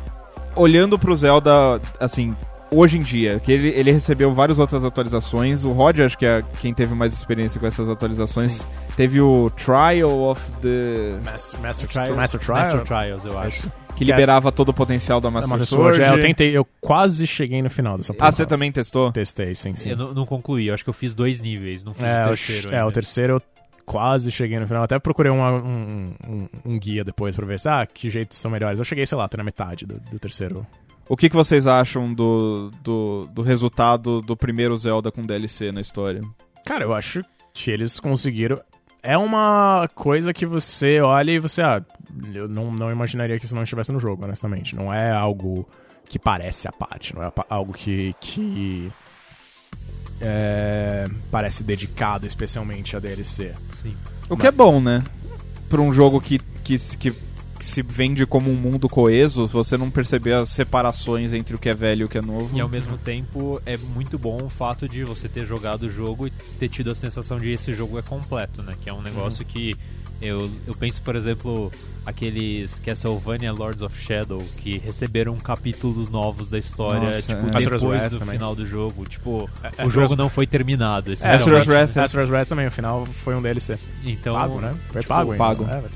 [0.56, 2.36] olhando pro Zelda, assim,
[2.72, 5.64] hoje em dia, que ele, ele recebeu várias outras atualizações.
[5.64, 8.54] O Rod, acho que é quem teve mais experiência com essas atualizações.
[8.54, 8.66] Sim.
[8.96, 11.18] Teve o Trial of the.
[11.24, 12.58] Master, Master, Trial- Master Trial.
[12.58, 13.72] Master Trials, eu acho.
[13.96, 15.96] Que liberava todo o potencial da Da Master, Master Sword.
[15.98, 16.04] Sword.
[16.12, 18.32] É, eu tentei, eu quase cheguei no final dessa Ah, porra.
[18.32, 19.12] você também testou?
[19.12, 19.92] Testei, sim, sim.
[19.92, 22.26] Eu não, não concluí, eu acho que eu fiz dois níveis, não fiz É, o
[22.26, 22.76] o, terceiro.
[22.76, 23.42] é, o terceiro eu
[23.86, 24.84] quase cheguei no final.
[24.84, 28.50] Até procurei uma- um, um, um guia depois pra ver se, ah, que jeitos são
[28.50, 28.80] melhores.
[28.80, 30.66] Eu cheguei, sei lá, até na metade do, do terceiro.
[31.08, 35.82] O que, que vocês acham do, do, do resultado do primeiro Zelda com DLC na
[35.82, 36.22] história?
[36.66, 37.22] Cara, eu acho
[37.54, 38.62] que eles conseguiram.
[39.04, 41.84] É uma coisa que você olha e você, ah,
[42.34, 44.76] eu não, não imaginaria que isso não estivesse no jogo, honestamente.
[44.76, 45.68] Não é algo
[46.08, 48.16] que parece a parte, não é algo que.
[48.22, 48.92] que
[50.22, 53.54] é, parece dedicado especialmente a DLC.
[53.82, 53.96] Sim.
[54.30, 55.04] O que é bom, né?
[55.70, 59.76] Pra um jogo que, que, se- que, que se vende como um mundo coeso, você
[59.76, 62.56] não perceber as separações entre o que é velho e o que é novo.
[62.56, 66.28] E ao mesmo tempo é muito bom o fato de você ter jogado o jogo
[66.28, 68.76] e ter tido a sensação de esse jogo é completo, né?
[68.80, 69.76] Que é um negócio que
[70.24, 71.72] eu, eu penso, por exemplo,
[72.06, 77.60] aqueles Castlevania Lords of Shadow que receberam capítulos novos da história, Nossa, tipo, é.
[77.60, 78.36] Depois Wrath do também.
[78.36, 79.06] final do jogo.
[79.06, 81.12] Tipo, o Asura's- jogo não foi terminado.
[81.12, 81.32] Esse É.
[81.32, 82.00] Asura's Wrath, é.
[82.32, 83.78] Wrath também, o final foi um DLC.
[84.06, 84.74] Então, pago, né?
[84.90, 85.44] Foi tipo, pago, ainda.
[85.44, 85.64] pago.
[85.66, 85.90] É, vai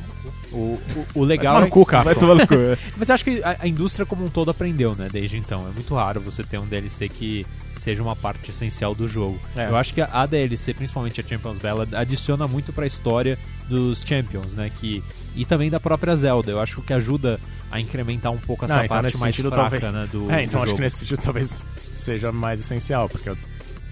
[0.51, 0.79] O, o,
[1.13, 2.03] o vai legal tomar é no cu, cara.
[2.05, 2.53] Vai tomar no cu.
[2.53, 2.77] é.
[2.97, 5.67] Mas eu acho que a, a indústria como um todo aprendeu, né, desde então.
[5.67, 7.45] É muito raro você ter um DLC que
[7.87, 9.39] seja uma parte essencial do jogo.
[9.55, 9.69] É.
[9.69, 13.37] Eu acho que a, a DLC, principalmente a Champions Bella, adiciona muito pra história
[13.69, 15.01] dos Champions, né, que
[15.33, 16.51] e também da própria Zelda.
[16.51, 17.39] Eu acho que ajuda
[17.71, 20.29] a incrementar um pouco essa Não, então parte nesse mais sentido, fraca, talvez- né, do
[20.31, 20.75] É, então do acho jogo.
[20.75, 21.53] que nesse sentido talvez
[21.95, 23.31] seja mais essencial, porque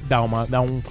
[0.09, 0.45] dá uma.
[0.45, 0.81] dá um.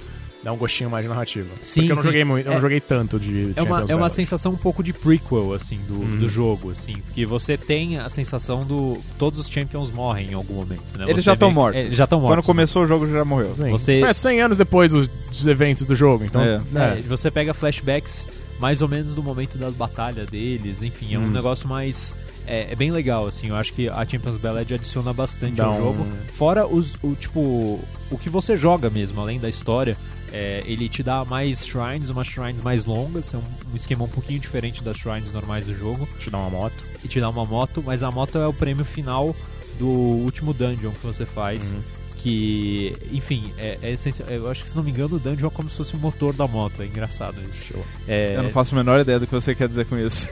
[0.45, 1.49] Dá um gostinho mais de narrativa.
[1.63, 2.07] Sim, Porque eu não sim.
[2.07, 4.55] joguei muito, eu não É- joguei tanto de É uma, Champions é uma sensação um
[4.55, 6.19] pouco de prequel, assim, do, Uhum.
[6.19, 6.93] do jogo, assim.
[7.07, 8.97] Porque você tem a sensação do...
[9.17, 11.05] Todos os Champions morrem em algum momento, né?
[11.05, 11.83] Eles Você já estão mortos.
[11.85, 12.37] é, já estão mortos.
[12.37, 13.55] Quando começou o jogo já morreu.
[13.57, 13.71] Sim.
[13.71, 16.39] Você- Foi 100 anos depois dos, dos eventos do jogo, então...
[16.41, 16.61] É.
[16.71, 16.99] né.
[16.99, 18.29] É, você pega flashbacks
[18.59, 21.29] mais ou menos do momento da batalha deles, enfim, é um Hum.
[21.31, 22.15] negócio mais.
[22.47, 25.73] É, é bem legal, assim, eu acho que a Champions Ballad adiciona bastante Dá ao
[25.73, 26.07] um- jogo.
[26.37, 27.79] Fora os, o tipo.
[28.11, 29.97] O que você joga mesmo, além da história.
[30.37, 34.09] É, ele te dá mais shrines, umas shrines mais longas, é um, um esquema um
[34.09, 36.05] pouquinho diferente das shrines normais do jogo.
[36.19, 36.75] Te dá uma moto.
[37.03, 39.33] E te dá uma moto, mas a moto é o prêmio final
[39.79, 41.71] do último dungeon que você faz.
[41.71, 41.79] Uhum.
[42.17, 44.27] Que, enfim, é, é essencial.
[44.27, 46.33] Eu acho que, se não me engano, o dungeon é como se fosse o motor
[46.33, 46.81] da moto.
[46.81, 47.75] É engraçado isso.
[48.07, 50.27] É, Eu não faço a menor ideia do que você quer dizer com isso.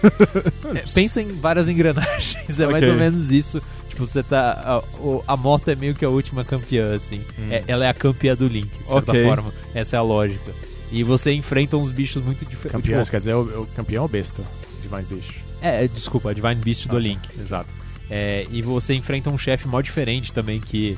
[0.76, 2.89] é, pensa em várias engrenagens, é mais Ok.
[2.89, 3.62] ou menos isso.
[3.94, 4.82] Tipo, você tá.
[5.28, 7.22] A, a moto é meio que a última campeã, assim.
[7.38, 7.48] Hum.
[7.52, 9.24] É- ela é a campeã do Link, de certa Ok.
[9.24, 9.54] forma.
[9.74, 10.52] Essa é a lógica.
[10.91, 12.72] E você enfrenta uns bichos muito diferentes.
[12.72, 14.44] Campeão, quer dizer, o, o campeão é o besta.
[14.82, 15.32] Divine Beast.
[15.62, 17.00] É, desculpa, a Divine Beast do Ah, tá.
[17.00, 17.70] Link, exato.
[18.10, 20.98] É, e você enfrenta um chefe mó diferente também, que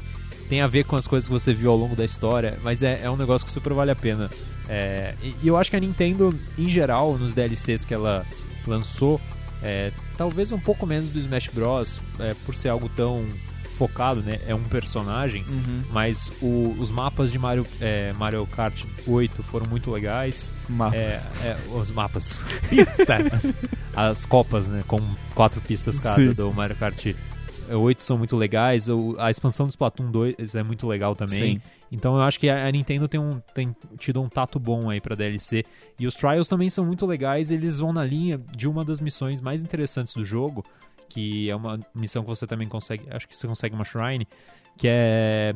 [0.49, 3.01] tem a ver com as coisas que você viu ao longo da história, mas é,
[3.03, 4.29] é um negócio que super vale a pena.
[4.67, 8.25] É, e, e eu acho que a Nintendo, em geral, nos DLCs que ela
[8.65, 9.21] lançou,
[9.65, 13.25] é, talvez um pouco menos do Smash Bros, é, por ser algo tão
[13.77, 14.39] focado, né?
[14.47, 15.43] É um personagem,
[15.91, 20.49] mas o- os mapas de Mario, é, Mario Kart 8 foram muito legais.
[20.69, 20.95] Mapas.
[21.01, 22.39] É, é, os mapas.
[23.95, 24.83] As copas, né?
[24.87, 24.99] Com
[25.33, 26.33] quatro pistas cada Sim.
[26.33, 27.13] do Mario Kart
[27.69, 28.87] 8 são muito legais.
[29.17, 31.55] A expansão do Splatoon 2 é muito legal também.
[31.55, 31.61] Sim.
[31.91, 35.15] Então eu acho que a Nintendo tem, um, tem tido um tato bom aí pra
[35.15, 35.63] DLC.
[35.99, 37.51] E os Trials também são muito legais.
[37.51, 40.63] Eles vão na linha de uma das missões mais interessantes do jogo.
[41.07, 43.05] Que é uma missão que você também consegue.
[43.09, 44.27] Acho que você consegue uma Shrine.
[44.77, 45.55] Que é.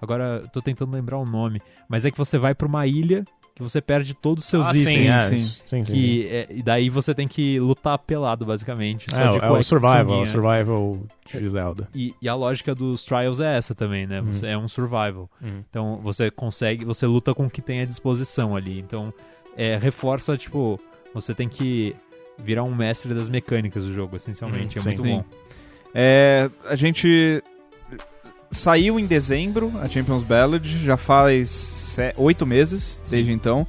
[0.00, 1.60] Agora tô tentando lembrar o nome.
[1.88, 3.24] Mas é que você vai pra uma ilha
[3.62, 4.94] você perde todos os seus ah, itens.
[4.94, 5.36] sim, é, sim.
[5.36, 5.92] sim, sim, sim.
[5.92, 9.06] Que, é, e daí você tem que lutar pelado, basicamente.
[9.14, 11.88] É, é o Survival, é o Survival de Zelda.
[11.94, 14.20] E, e a lógica dos trials é essa também, né?
[14.22, 15.30] Você é um survival.
[15.40, 18.78] Então você consegue, você luta com o que tem à disposição ali.
[18.78, 19.12] Então
[19.56, 20.80] é, reforça, tipo,
[21.12, 21.94] você tem que
[22.38, 24.78] virar um mestre das mecânicas do jogo, essencialmente.
[24.78, 24.88] Hum, é sim.
[24.88, 25.16] muito Sim.
[25.16, 25.24] bom.
[25.94, 27.42] É, a gente
[28.50, 33.66] saiu em dezembro a Champions Ballad, já faz oito meses desde então.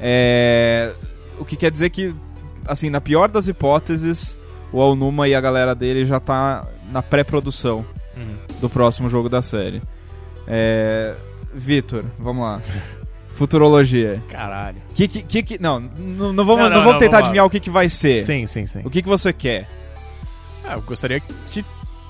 [0.00, 0.92] É,
[1.38, 2.14] o que quer dizer que,
[2.66, 4.38] assim, na pior das hipóteses,
[4.72, 7.84] o Alnuma e a galera dele já tá na pré-produção
[8.60, 9.82] do próximo jogo da série.
[10.46, 11.14] É,
[11.54, 12.60] Vitor, vamos lá.
[13.34, 14.22] Futurologia.
[14.28, 14.76] Caralho.
[14.94, 17.50] Que, que, que, que- não, não, não vamos, Não, não, não, vamos tentar adivinhar o
[17.50, 18.24] que, que vai ser.
[18.24, 18.80] Sim, sim, sim.
[18.84, 19.68] O que, que você quer?
[20.64, 21.18] Ah, eu gostaria
[21.50, 21.64] que,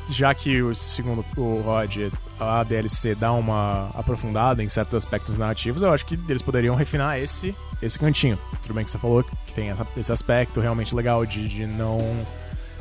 [0.09, 1.97] já que segundo o Rod,
[2.39, 7.19] a DLC dá uma aprofundada em certos aspectos narrativos, eu acho que eles poderiam refinar
[7.19, 8.39] esse, esse cantinho.
[8.63, 11.99] Tudo bem que você falou que tem essa- esse aspecto realmente legal de, de não.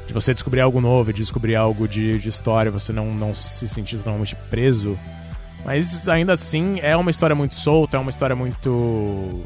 [0.07, 3.67] de você descobrir algo novo, de descobrir algo de, de história, você não, não se
[3.67, 4.97] sentir totalmente preso.
[5.65, 9.45] Mas ainda assim é uma história muito solta, é uma história muito.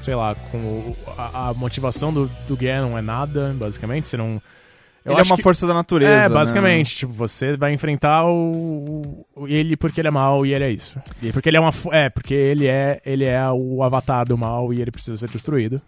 [0.00, 4.08] sei lá, com a, a motivação do, do Ganon é nada, basicamente.
[4.08, 4.40] Você não.
[5.04, 6.12] Eu Ele é uma que- força da natureza.
[6.12, 6.34] é, né?
[6.34, 6.96] basicamente.
[6.96, 10.98] Tipo, você vai enfrentar o, o- ele porque ele é mal e ele é isso.
[11.22, 11.70] E porque ele é uma.
[11.92, 15.80] É, porque ele é, ele é o avatar do mal e ele precisa ser destruído.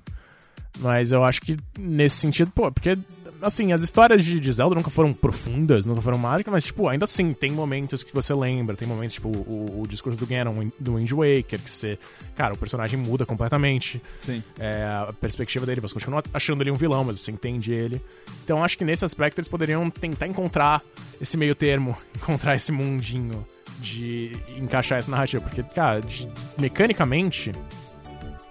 [0.82, 2.98] Mas eu acho que nesse sentido, pô, porque.
[3.40, 7.06] Assim, as histórias de, de Zelda nunca foram profundas, nunca foram mágicas, mas, tipo, ainda
[7.06, 10.94] assim, tem momentos que você lembra, tem momentos, tipo, o, o discurso do Ganon do
[10.94, 11.98] Wind Waker, que você.
[12.36, 14.44] Cara, o personagem muda completamente Sim.
[14.60, 15.80] é, a perspectiva dele.
[15.80, 18.00] Você continua achando ele um vilão, mas você entende ele.
[18.44, 20.80] Então acho que nesse aspecto eles poderiam tentar encontrar
[21.20, 23.44] esse meio termo, encontrar esse mundinho
[23.80, 25.42] de encaixar essa narrativa.
[25.42, 26.28] Porque, cara, de-
[26.58, 27.50] mecanicamente,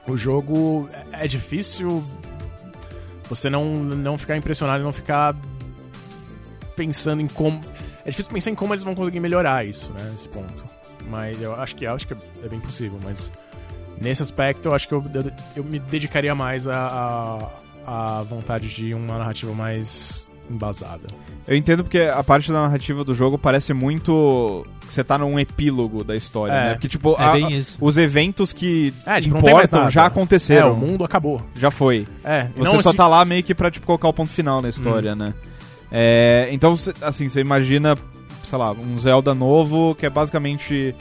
[0.07, 2.03] o jogo é é difícil
[3.29, 5.35] você não, não ficar impressionado e não ficar
[6.75, 7.61] pensando em como.
[8.03, 10.11] É difícil pensar em como eles vão conseguir melhorar isso, né?
[10.13, 10.63] Esse ponto.
[11.07, 13.31] Mas eu acho que, acho que é bem possível, mas
[14.01, 18.67] nesse aspecto eu acho que eu, eu, eu me dedicaria mais à à à vontade
[18.69, 21.07] de uma narrativa mais embasada.
[21.47, 25.39] Eu entendo porque a parte da narrativa do jogo parece muito que você tá num
[25.39, 26.65] epílogo da história, É.
[26.67, 26.73] né?
[26.73, 27.77] Porque, tipo, É a- bem isso.
[27.81, 30.73] os eventos que É, tipo, importam já É, aconteceram.
[30.73, 31.41] o mundo acabou.
[31.55, 32.07] Já foi.
[32.23, 34.61] É, Você não só se- tá lá meio que pra, tipo, colocar o ponto final
[34.61, 35.33] na história, né?
[35.91, 37.97] É, então, assim, você imagina,
[38.43, 40.95] sei lá, um Zelda novo que é basicamente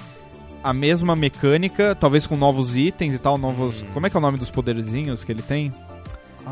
[0.64, 3.82] a mesma mecânica, talvez com novos itens e tal, novos...
[3.82, 3.86] Hum.
[3.94, 5.70] Como é que é o nome dos poderzinhos que ele tem?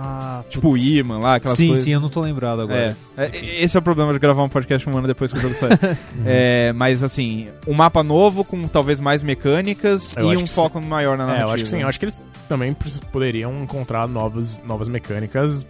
[0.01, 1.85] Ah, Tipo o imã lá, aquelas sim, coisas.
[1.85, 2.97] sim, eu não tô lembrado agora.
[3.17, 5.43] É, é, esse é o problema de gravar um podcast um ano depois que o
[5.43, 5.71] jogo sai.
[6.25, 11.19] é, mas assim, um mapa novo com talvez mais mecânicas Eu e um foco maior
[11.19, 11.49] na É, narrativa.
[11.51, 11.83] eu acho que sim.
[11.83, 12.77] Eu acho que eles também
[13.11, 15.67] poderiam encontrar novas, novas mecânicas,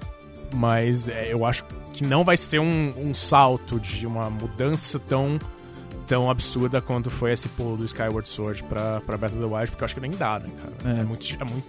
[0.53, 1.65] mas é, eu acho
[1.95, 5.39] que não vai ser um, um salto de uma mudança tão
[6.07, 9.71] tão absurda quanto foi esse pulo do Skyward Sword pra, pra Breath of the Wild,
[9.71, 10.97] porque eu acho que nem dá, né, cara?
[10.97, 11.01] É.
[11.01, 11.67] É, muito, é muito...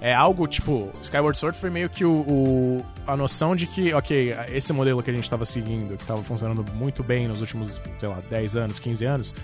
[0.00, 4.34] É algo, tipo, Skyward Sword foi meio que o, o- a noção de que, ok,
[4.52, 8.08] esse modelo que a gente tava seguindo, que tava funcionando muito bem nos últimos, sei
[8.08, 9.34] lá, 10 anos, 15 anos,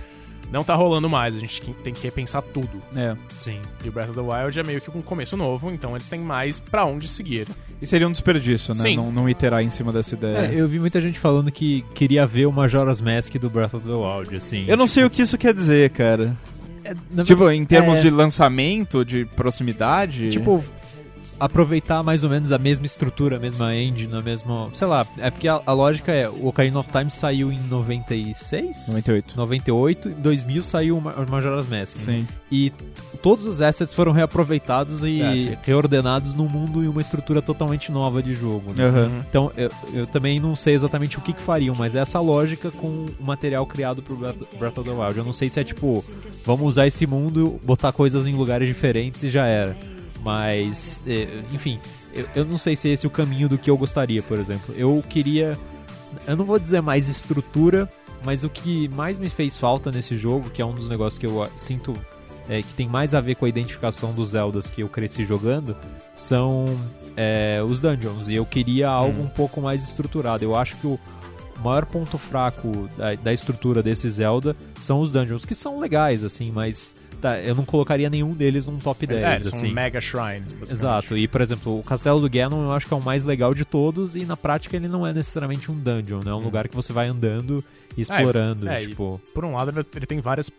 [0.51, 2.83] não tá rolando mais, a gente tem que repensar tudo.
[2.95, 3.17] É.
[3.39, 3.59] Sim.
[3.83, 6.21] E o Breath of the Wild é meio que um começo novo, então eles têm
[6.21, 7.47] mais pra onde seguir.
[7.81, 8.83] E seria um desperdício, né?
[8.83, 8.97] Sim.
[8.97, 10.49] Não, não iterar em cima dessa ideia.
[10.49, 13.87] É, eu vi muita gente falando que queria ver o Majora's Mask do Breath of
[13.89, 14.65] the Wild, assim.
[14.69, 16.37] Eu não sei o que isso quer dizer, cara.
[16.85, 18.01] É, Tipo, em termos é.
[18.01, 20.31] de lançamento, de proximidade.
[20.31, 20.63] Tipo,
[21.45, 24.69] aproveitar mais ou menos a mesma estrutura, a mesma engine, a mesma.
[24.73, 28.89] Sei lá, é porque a, a lógica é: o Ocarina of Time saiu em 96?
[28.89, 29.37] 98.
[29.37, 31.97] 98, em 2000 saiu o Ma- o Majora's Mask.
[31.99, 32.27] Sim.
[32.51, 32.71] E
[33.23, 38.23] todos os assets foram reaproveitados e É, reordenados num mundo e uma estrutura totalmente nova
[38.23, 38.73] de jogo.
[38.75, 38.85] né?
[38.85, 39.25] Aham.
[39.29, 42.71] Então, eu, eu também não sei exatamente o que, que fariam, mas é essa lógica
[42.71, 45.19] com o material criado pro Breath of the Wild.
[45.19, 46.05] Eu não sei se é tipo,
[46.45, 49.77] vamos usar esse mundo, botar coisas em lugares diferentes e já era.
[50.25, 51.79] Mas, eh, enfim,
[52.15, 54.75] eu, eu não sei se esse é o caminho do que eu gostaria, por exemplo.
[54.77, 55.59] Eu queria.
[56.27, 57.91] Eu não vou dizer mais estrutura,
[58.25, 61.27] mas o que mais me fez falta nesse jogo, que é um dos negócios que
[61.27, 61.95] eu ah, sinto
[62.49, 65.77] é, que tem mais a ver com a identificação dos Zeldas que eu cresci jogando,
[66.15, 66.65] são
[67.17, 68.29] é, os dungeons.
[68.29, 70.45] E eu queria algo um pouco mais estruturado.
[70.45, 70.99] Eu acho que o
[71.63, 76.51] maior ponto fraco da, da estrutura desse Zelda são os dungeons, que são legais, assim,
[76.51, 79.23] mas tá, eu não colocaria nenhum deles num top 10.
[79.23, 79.71] é, eles são assim.
[79.71, 80.45] um mega shrine.
[80.71, 83.55] Exato, e por exemplo, o Castelo do Ganon eu acho que é o mais legal
[83.55, 86.31] de todos, e na prática ele não é necessariamente um dungeon, né?
[86.31, 87.65] É um lugar que você vai andando
[87.97, 88.69] e explorando.
[88.69, 90.51] é, e- tipo, Por um lado, ele- tem vários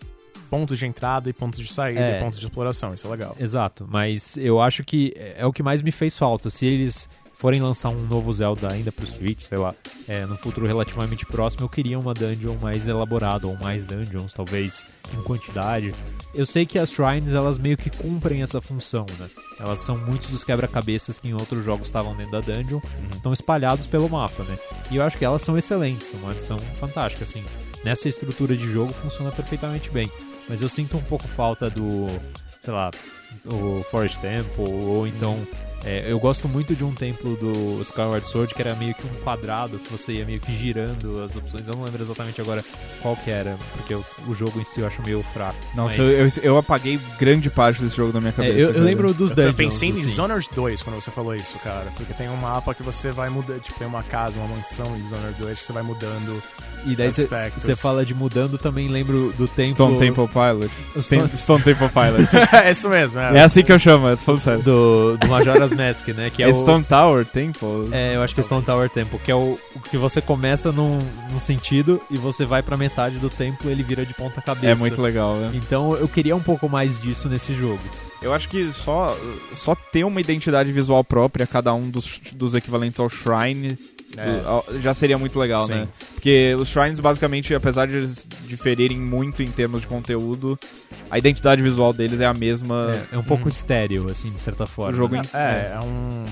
[0.49, 2.17] pontos de entrada e pontos de saída É.
[2.17, 3.35] e pontos de exploração, isso é legal.
[3.39, 6.49] Exato, mas eu acho que é é o que mais me fez falta.
[6.49, 9.73] Se eles forem lançar um novo Zelda ainda pro Switch, sei lá,
[10.07, 14.85] é, no futuro relativamente próximo, eu queria uma dungeon mais elaborada, ou mais dungeons, talvez
[15.13, 15.93] em quantidade.
[16.33, 19.29] Eu sei que as shrines, elas meio que cumprem essa função, né?
[19.59, 22.79] Elas são muitos dos quebra-cabeças que em outros jogos estavam dentro da dungeon,
[23.15, 24.57] estão espalhados pelo mapa, né?
[24.91, 27.43] E eu acho que elas são excelentes, são uma adição fantástica, assim.
[27.83, 30.09] Nessa estrutura de jogo funciona perfeitamente bem.
[30.47, 32.07] Mas eu sinto um pouco falta do,
[32.61, 32.91] sei lá,
[33.45, 35.39] o Forest Temple, ou então.
[35.85, 39.13] é, eu gosto muito de um templo do Skyward Sword que era meio que um
[39.21, 41.67] quadrado, que você ia meio que girando as opções.
[41.67, 42.63] Eu não lembro exatamente agora
[43.01, 45.57] qual que era, porque o, o jogo em si eu acho meio fraco.
[45.75, 48.57] Não, Mas, eu, eu, eu apaguei grande parte desse jogo da minha é, cabeça.
[48.59, 49.55] eu, eu lembro dos Eu, dungeons.
[49.57, 50.01] pensei em assim.
[50.03, 51.91] Dishonored 2 quando você falou isso, cara.
[51.97, 53.61] Porque tem um mapa que você vai mudando.
[53.61, 56.41] Tipo, tem uma casa, uma mansão em Dishonored 2 que você vai mudando.
[56.85, 59.73] E daí você fala de mudando, também lembro do templo.
[59.73, 60.71] Stone Temple Pilot.
[60.99, 62.37] Stone- Stone Temple Pilot.
[62.65, 63.37] é isso mesmo, é.
[63.37, 64.63] é assim que eu chamo, eu tô falando sério.
[64.63, 66.29] Do, do Majora's Mask, né?
[66.29, 67.89] Que é, É o, Stone Tower Temple?
[67.91, 70.71] É, eu acho que é Stone Tower Temple, que é o, o que você começa
[70.71, 70.99] num,
[71.31, 74.67] num sentido e você vai pra metade do templo e ele vira de ponta cabeça.
[74.67, 75.51] É muito legal, né?
[75.53, 77.81] Então eu queria um pouco mais disso nesse jogo.
[78.23, 79.17] Eu acho que só,
[79.53, 83.77] só ter uma identidade visual própria, cada um dos, dos equivalentes ao Shrine,
[84.17, 84.79] É.
[84.79, 85.73] já seria muito legal, Sim.
[85.73, 85.87] né?
[86.13, 90.57] Porque os Shrines, basicamente, apesar de eles diferirem muito em termos de conteúdo,
[91.11, 92.91] a identidade visual deles é a mesma.
[93.11, 94.93] É, é um pouco estéreo, assim, de certa forma.
[94.93, 96.25] O jogo in- É, é um.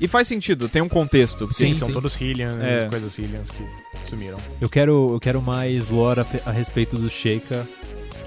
[0.00, 1.46] E faz sentido, tem um contexto.
[1.46, 1.94] porque- Sim, são sim.
[1.94, 2.86] todos Hylians, É.
[2.88, 4.38] coisas Hylians que sumiram.
[4.60, 7.66] Eu quero, eu quero mais lore a, a respeito do Sheikah.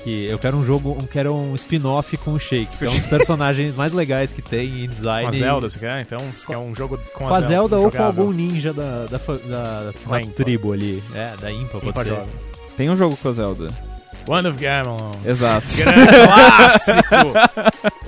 [0.03, 2.95] Que eu quero um jogo, eu quero um spin-off com o Sheik, que é um
[2.97, 5.29] dos personagens mais legais que tem em design.
[5.29, 6.01] Com a Zelda, você quer?
[6.01, 8.23] Então, você quer um jogo com, Com a Zelda ou com jogável.
[8.23, 9.93] algum ninja da, da, da, da
[10.35, 11.01] tribo ali.
[11.15, 12.23] É, da Impa, pode Impa ser.
[12.75, 13.69] Tem um jogo com a Zelda.
[14.27, 15.11] One of Gamelon.
[15.25, 15.67] Exato.
[15.75, 17.33] Grande clássico!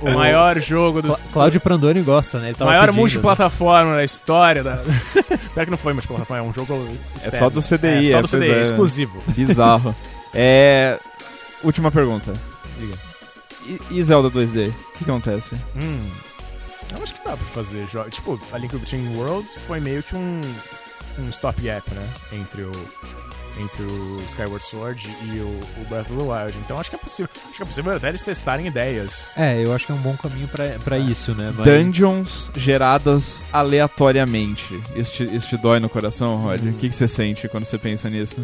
[0.02, 1.08] o maior jogo do.
[1.08, 2.48] Cla- Cláudio Prandoni gosta, né?
[2.48, 4.76] Ele tava maior pedindo, multiplataforma da história da.
[5.54, 6.74] Pior que não foi multiplataforma, é um jogo.
[7.14, 7.38] É externo.
[7.38, 8.62] só do CDI, É, é, só do pois CDI, é.
[8.62, 9.22] exclusivo.
[9.28, 9.94] Bizarro.
[10.34, 10.98] é.
[11.62, 12.32] Última pergunta.
[12.78, 12.98] Diga.
[13.66, 14.68] E, e Zelda 2D?
[14.68, 15.54] O que, que acontece?
[15.76, 16.08] Hum.
[16.96, 18.14] Eu acho que dá pra fazer jogos.
[18.14, 20.40] Tipo, a Link Between Worlds foi meio que um,
[21.18, 22.08] um stop gap, né?
[22.32, 22.70] Entre o,
[23.60, 26.56] entre o Skyward Sword e o, o Breath of the Wild.
[26.64, 27.28] Então acho que é possível.
[27.48, 29.14] Acho que é possível até eles testarem ideias.
[29.36, 31.52] É, eu acho que é um bom caminho pra, pra isso, né?
[31.56, 34.80] Mas- Dungeons geradas aleatoriamente.
[34.94, 36.60] Isso te, isso te dói no coração, Rod?
[36.68, 38.40] O que, que você sente quando você pensa nisso?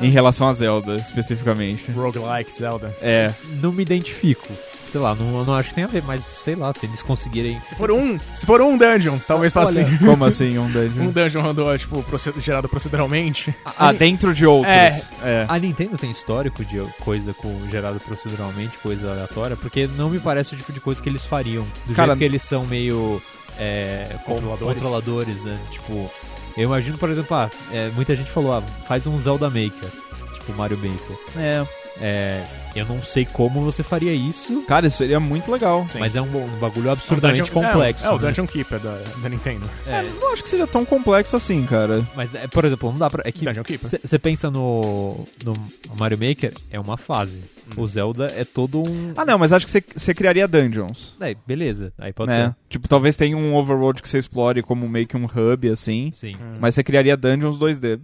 [0.00, 1.90] Em relação a Zelda, especificamente.
[1.92, 2.94] Roguelike Zelda.
[3.02, 3.32] É.
[3.62, 4.48] Não me identifico.
[4.88, 7.60] sei lá, não, não acho que tem a ver, mas sei lá, se eles conseguirem.
[7.68, 9.96] Se for um, se for um dungeon, talvez faça Olha, assim.
[9.98, 11.02] Como assim, um dungeon?
[11.04, 12.04] Um dungeon andou, tipo,
[12.40, 13.54] gerado proceduralmente.
[13.78, 14.74] Ah, dentro de outros.
[14.74, 14.88] É.
[15.22, 15.46] É.
[15.48, 20.54] A Nintendo tem histórico de coisa com gerado proceduralmente, coisa aleatória, porque não me parece
[20.54, 21.64] o tipo de coisa que eles fariam.
[21.86, 23.22] Do Cara, jeito que eles são meio
[23.58, 24.74] é, con- Controladores.
[24.74, 25.58] controladores, né?
[25.70, 26.10] Tipo,
[26.56, 29.90] eu imagino, por exemplo, ah, é, muita gente falou, ah, faz um Zelda Maker,
[30.34, 31.16] tipo Mario Maker.
[31.36, 31.79] É.
[32.00, 32.42] É,
[32.74, 35.86] eu não sei como você faria isso, Cara, isso seria muito legal.
[35.86, 35.98] Sim.
[35.98, 38.06] mas é um, um bagulho absurdamente Dungeon- é, complexo.
[38.06, 38.28] É, o né?
[38.28, 39.68] Dungeon Keeper da, da Nintendo.
[39.86, 42.06] É, Não acho que seja tão complexo assim, cara.
[42.16, 43.22] mas, é, por exemplo, não dá pra.
[43.26, 43.88] É que Dungeon Keeper.
[44.02, 45.52] você pensa no, no
[45.98, 47.42] Mario Maker, é uma fase.
[47.76, 49.12] O Zelda é todo um.
[49.16, 51.16] Ah, não, mas acho que você- criaria dungeons.
[51.20, 51.92] É, beleza.
[51.98, 52.54] Aí pode né?
[52.68, 56.10] Tipo, talvez tenha um overworld que você explore como meio que um hub, assim.
[56.12, 56.32] ser.
[56.32, 56.36] Sim.
[56.58, 58.00] Mas você criaria dungeons 2D.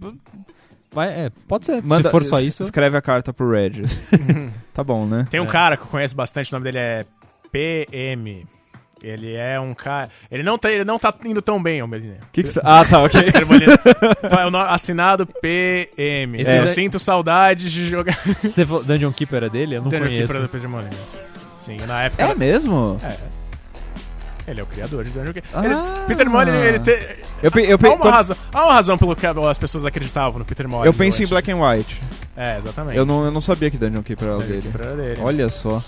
[0.91, 1.81] Vai, é, pode ser.
[1.83, 2.63] Manda- Se for só es- isso.
[2.63, 3.83] Escreve a carta pro Red.
[4.73, 5.27] tá bom, né?
[5.29, 5.47] Tem um É.
[5.47, 7.05] cara que eu conheço bastante, o nome dele é
[7.51, 8.45] PM.
[9.03, 10.09] Ele é um cara.
[10.31, 12.17] Ele não tá, ele não tá indo tão bem, ô Melina.
[12.31, 13.21] Que que Ah, tá, ok.
[14.69, 16.41] Assinado PM.
[16.41, 18.17] Esse eu sinto saudades de jogar.
[18.43, 19.75] Você falou- Dungeon Keeper é dele?
[19.75, 20.27] Eu não Dungeon conheço.
[20.27, 20.89] Keeper do Peter Molina.
[21.59, 22.23] Sim, na época.
[22.23, 22.99] É mesmo?
[23.03, 23.17] É.
[24.47, 25.49] Ele é o criador de Dungeon Keeper.
[25.53, 25.65] Ah.
[25.65, 25.75] Ele-
[26.07, 27.25] Peter Molyneux, ele te...
[27.43, 29.85] Eu, pe- eu, pe- há, uma quando- razão, há uma razão pelo que as pessoas
[29.85, 30.87] acreditavam no Peter Molyneux.
[30.87, 31.27] eu penso em.
[31.27, 32.01] Black and White.
[32.35, 32.97] É, exatamente.
[32.97, 34.61] Eu não, eu não sabia que Dungeon Keeper era dele.
[34.61, 35.21] Keeper era dele.
[35.21, 35.83] Olha só.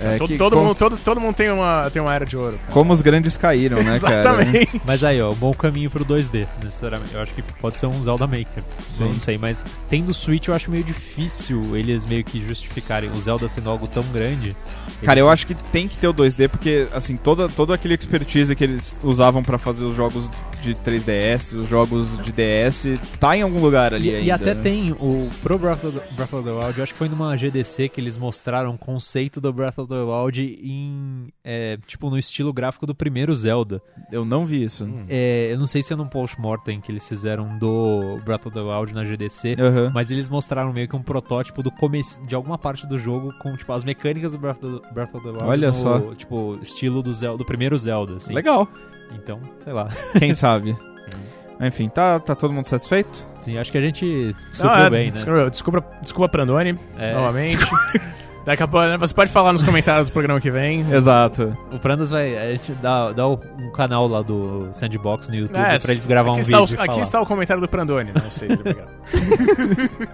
[0.00, 2.36] É, todo, que- todo, como, mundo, todo, todo mundo tem uma, tem uma era de
[2.36, 2.58] ouro.
[2.58, 2.72] cara.
[2.72, 4.20] como os grandes caíram, né, cara?
[4.20, 4.80] Exatamente.
[4.84, 7.14] Mas aí, ó, bom caminho pro 2D, necessariamente.
[7.14, 8.46] Eu acho que pode ser um Zelda Maker.
[8.58, 9.04] Eu Sim.
[9.04, 13.48] não sei, mas tendo Switch eu acho meio difícil eles meio que justificarem o Zelda
[13.48, 14.54] sendo algo tão grande.
[15.02, 17.94] Cara, Eles- eu acho que tem que ter o 2D, porque, assim, toda, todo aquele
[17.94, 20.30] expertise que eles usavam pra fazer os jogos
[20.60, 22.86] de 3DS, os jogos de DS,
[23.20, 24.26] tá em algum lugar ali E, ainda.
[24.26, 24.62] e até né?
[24.62, 27.36] tem o pro Breath of, the, Breath of the Wild, eu acho que foi numa
[27.36, 32.18] GDC que eles mostraram o conceito do Breath of the Wild em é, tipo no
[32.18, 33.80] estilo gráfico do primeiro Zelda.
[34.10, 34.88] Eu não vi isso.
[35.08, 38.60] É, eu não sei se é num post-mortem que eles fizeram do Breath of the
[38.62, 39.90] Wild na GDC, Aham.
[39.94, 43.56] mas eles mostraram meio que um protótipo do começo de alguma parte do jogo com
[43.56, 46.14] tipo as mecânicas do Breath of the, Breath of the Wild Olha no, só.
[46.14, 48.32] tipo estilo do Zelda, do primeiro Zelda, assim.
[48.34, 48.68] Legal.
[49.12, 49.88] Então, sei lá.
[50.18, 50.76] Quem sabe?
[51.60, 53.26] Enfim, tá, tá todo mundo satisfeito?
[53.40, 55.10] Sim, acho que a gente Não, supriu é, bem, né?
[55.12, 57.14] desculpa, desculpa, desculpa Prandoni, É.
[57.14, 57.56] novamente.
[58.44, 60.82] Daqui a pouco, né, você pode falar nos comentários do programa que vem.
[60.92, 61.56] Exato.
[61.72, 62.36] O Prandas vai.
[62.38, 66.06] A gente dá, dá o- um canal lá do Sandbox no YouTube É, pra eles
[66.06, 66.78] gravar aqui um está vídeo.
[66.78, 70.06] o- e aqui está o comentário do Prandoni, não sei se ele vai gravar.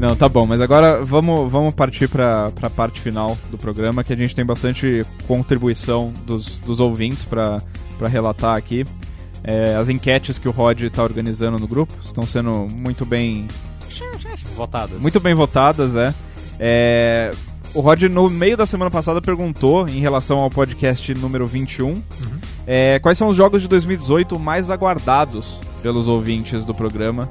[0.00, 4.12] Não, tá bom, mas agora vamos, vamos partir pra, pra parte final do programa, que
[4.12, 7.58] a gente tem bastante contribuição dos, dos ouvintes pra
[8.08, 8.84] relatar aqui.
[9.42, 13.46] É, as enquetes que o Rod tá organizando no grupo estão sendo muito bem
[14.58, 15.00] Votadas.
[15.00, 16.12] muito bem votadas, é.
[16.60, 17.30] É,
[17.72, 21.94] O Rod, no meio da semana passada, perguntou, em relação ao podcast número 21,
[22.66, 27.30] é, quais são os jogos de 2018 mais aguardados pelos ouvintes do programa.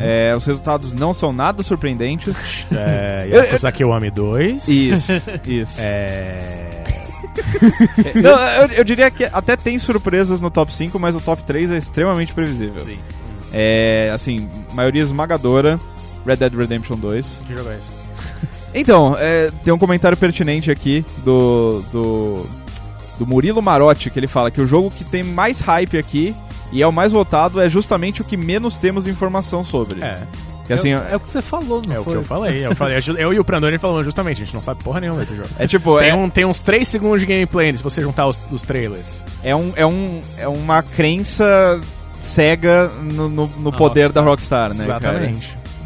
[0.00, 2.36] É, os resultados não são nada surpreendentes.
[2.76, 4.66] É, Yakuza Kiwami 2.
[4.68, 5.12] Isso,
[5.46, 5.76] isso.
[5.80, 6.82] É...
[8.20, 8.30] Não,
[8.62, 11.78] eu, eu diria que até tem surpresas no top 5, mas o top 3 é
[11.78, 12.84] extremamente previsível.
[12.84, 12.98] Sim.
[13.52, 15.78] É, assim, maioria esmagadora,
[16.26, 17.42] Red Dead Redemption 2.
[17.46, 18.04] Que jogo é esse?
[18.76, 22.46] Então, é, tem um comentário pertinente aqui do, do,
[23.20, 26.34] do Murilo Marotti, que ele fala que o jogo que tem mais hype aqui
[26.72, 30.02] e é o mais votado é justamente o que menos temos informação sobre.
[30.02, 30.18] É,
[30.66, 32.16] Que, assim, é, é o que você falou, não é o que foi?
[32.16, 32.66] eu falei.
[32.66, 35.36] Eu, falei eu e o Prandoni falamos justamente, a gente não sabe porra nenhuma desse
[35.36, 35.48] jogo.
[35.56, 38.40] é tipo, Tem, é, um, tem uns 3 segundos de gameplay se você juntar os,
[38.50, 39.24] os trailers.
[39.44, 41.80] é, um, é, um, é uma crença
[42.14, 44.84] cega no, no, no poder da Rockstar, né?
[44.98, 45.30] cara?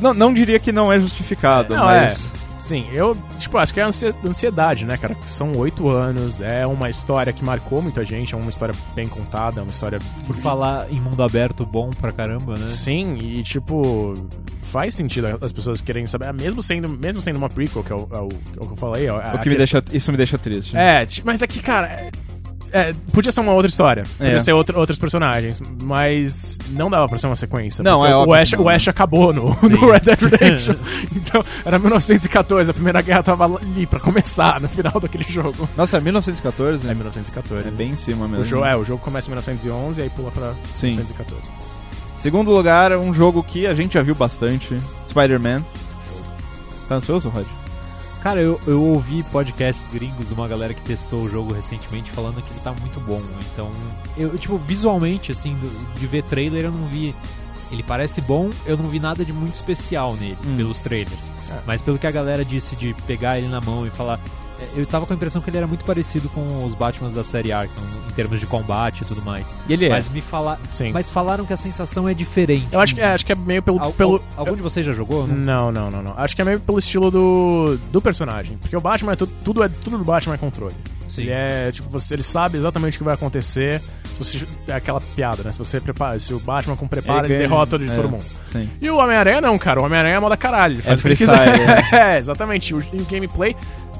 [0.00, 2.32] Não, não diria que não é justificado, Não, mas.
[2.60, 5.16] Sim, eu, tipo, acho que é ansi- ansiedade, né, cara?
[5.26, 9.60] São oito anos, é uma história que marcou muita gente, é uma história bem contada,
[9.60, 9.98] é uma história.
[10.26, 12.68] Por falar em mundo aberto bom pra caramba, né?
[12.68, 14.12] Sim, e tipo,
[14.64, 18.00] faz sentido as pessoas querem saber, mesmo sendo, mesmo sendo uma prequel, que é o,
[18.12, 19.08] é o- é o que eu falei.
[19.08, 20.76] ó, a O que me questão- deixa, isso me deixa triste.
[20.76, 22.10] É, ti- mas aqui, cara.
[22.72, 24.38] É- é, podia ser uma outra história, podia É.
[24.40, 27.82] ser outra, outros personagens, mas não dava pra ser uma sequência.
[27.82, 30.74] Não, é o Ash, o Ash acabou no, no Red Dead Redemption.
[31.14, 35.68] então, era 1914, a Primeira Guerra tava ali pra começar, no final daquele jogo.
[35.76, 36.84] Nossa, é 1914?
[36.84, 36.94] É né?
[36.94, 37.68] 1914.
[37.68, 38.44] É bem em cima mesmo.
[38.44, 40.88] O jogo, é, o jogo começa em 1911 e aí pula pra Sim.
[40.90, 41.42] 1914.
[42.18, 44.76] Segundo lugar, um jogo que a gente já viu bastante,
[45.08, 45.64] Spider-Man.
[46.88, 47.46] Tá ansioso, Rod?
[48.22, 52.42] Cara, eu, eu ouvi podcasts gringos de uma galera que testou o jogo recentemente falando
[52.42, 53.22] que ele tá muito bom.
[53.52, 53.70] Então,
[54.16, 55.56] eu, tipo, visualmente, assim,
[55.98, 57.14] de ver trailer, eu não vi.
[57.70, 60.56] Ele parece bom, eu não vi nada de muito especial nele, Hum.
[60.56, 61.30] pelos trailers.
[61.50, 61.60] É.
[61.66, 64.18] Mas pelo que a galera disse de pegar ele na mão e falar.
[64.60, 67.22] É, Eu tava com a impressão que ele era muito parecido com os Batmans da
[67.24, 69.56] série Arkham, em termos de combate e tudo mais.
[69.68, 69.90] E ele é.
[69.90, 70.58] Mas me fala...
[70.72, 70.92] Sim.
[70.92, 72.66] Mas falaram que a sensação é diferente.
[72.72, 73.80] Eu acho que, é, acho que é meio pelo.
[73.80, 75.26] Al- pelo al- algum de vocês já jogou?
[75.26, 75.36] Não?
[75.36, 76.14] Não, não, não, não.
[76.16, 78.56] Acho que é meio pelo estilo do, do personagem.
[78.58, 80.74] Porque o Batman é tudo, tudo, é, tudo do Batman é controle.
[81.08, 81.22] Sim.
[81.22, 83.80] Ele é, tipo, você, ele sabe exatamente o que vai acontecer.
[83.80, 85.52] Se você, é aquela piada, né?
[85.52, 88.24] Se você prepara, se o Batman com prepara, ele, ganha- derrota de é, todo mundo.
[88.46, 88.68] Sim.
[88.80, 89.80] E o Homem-Aranha não, cara.
[89.80, 90.74] O Homem-Aranha é moda caralho.
[90.78, 91.94] Ele É ele freestyle, quiser.
[91.94, 92.74] é, exatamente.
[92.74, 93.56] O, e o gameplay,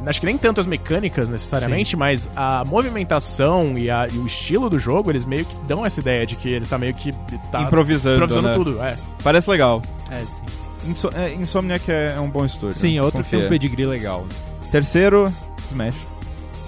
[0.07, 4.68] acho que nem tanto as mecânicas necessariamente, mas a movimentação e, a- e o estilo
[4.70, 7.11] do jogo, eles meio que dão essa ideia de que ele tá meio que
[7.51, 8.55] tá Improvisando, improvisando né?
[8.55, 8.82] tudo.
[8.82, 8.96] É.
[9.22, 9.82] Parece legal.
[10.11, 10.42] É, sim.
[10.90, 12.76] Inso é, Insomniac é, é um bom estúdio.
[12.76, 13.49] Sim, é outro Confia.
[13.49, 14.24] pedigree legal.
[14.70, 15.32] Terceiro,
[15.70, 15.94] Smash,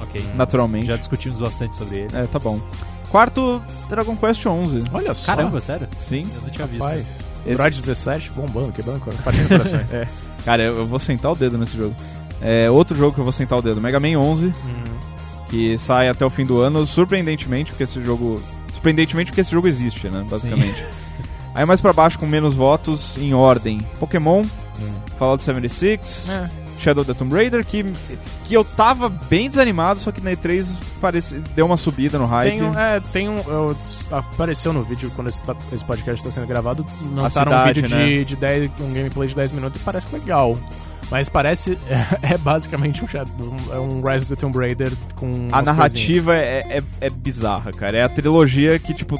[0.02, 0.24] Ok.
[0.34, 0.86] naturalmente.
[0.86, 2.16] Já discutimos bastante sobre ele.
[2.16, 2.60] É, tá bom.
[3.08, 4.84] Quarto, Dragon Quest 11.
[4.92, 5.26] Olha só.
[5.34, 5.88] Caramba, sério?
[6.00, 6.24] Sim.
[6.34, 6.82] Eu não tinha visto.
[6.82, 7.00] Rapaz.
[7.46, 9.90] Esse- Android 17 bombando, quebrando, partindo corações.
[9.94, 10.06] é.
[10.44, 11.94] Cara, eu, eu vou sentar o dedo nesse jogo.
[12.42, 14.52] É, outro jogo que eu vou sentar o dedo, Mega Man 11,
[15.48, 18.40] que sai até o fim do ano, surpreendentemente, porque esse jogo...
[18.72, 20.82] Surpreendentemente porque esse jogo existe, né, basicamente.
[21.54, 24.42] Aí mais pra baixo, com menos votos, em ordem, Pokémon,
[25.18, 26.48] Fallout 76, É.
[26.80, 27.84] Shadow of the Tomb Raider, que,
[28.46, 30.66] que eu tava bem desanimado, só que na E3
[30.98, 32.52] parece, deu uma subida no hype.
[32.52, 33.36] Tem um, é, tem um.
[33.46, 33.76] eu-
[34.10, 35.42] apareceu no vídeo quando esse,
[35.74, 36.86] esse podcast está sendo gravado.
[37.14, 38.06] Lançaram cidade, um vídeo né?
[38.06, 40.56] de, de 10, um gameplay de 10 minutos e parece legal.
[41.10, 41.76] Mas parece.
[42.22, 45.48] É, basicamente um, Shadow- um, é um Rise of the Tomb Raider com.
[45.50, 47.98] A narrativa é, é, é bizarra, cara.
[47.98, 49.18] É a trilogia que, tipo,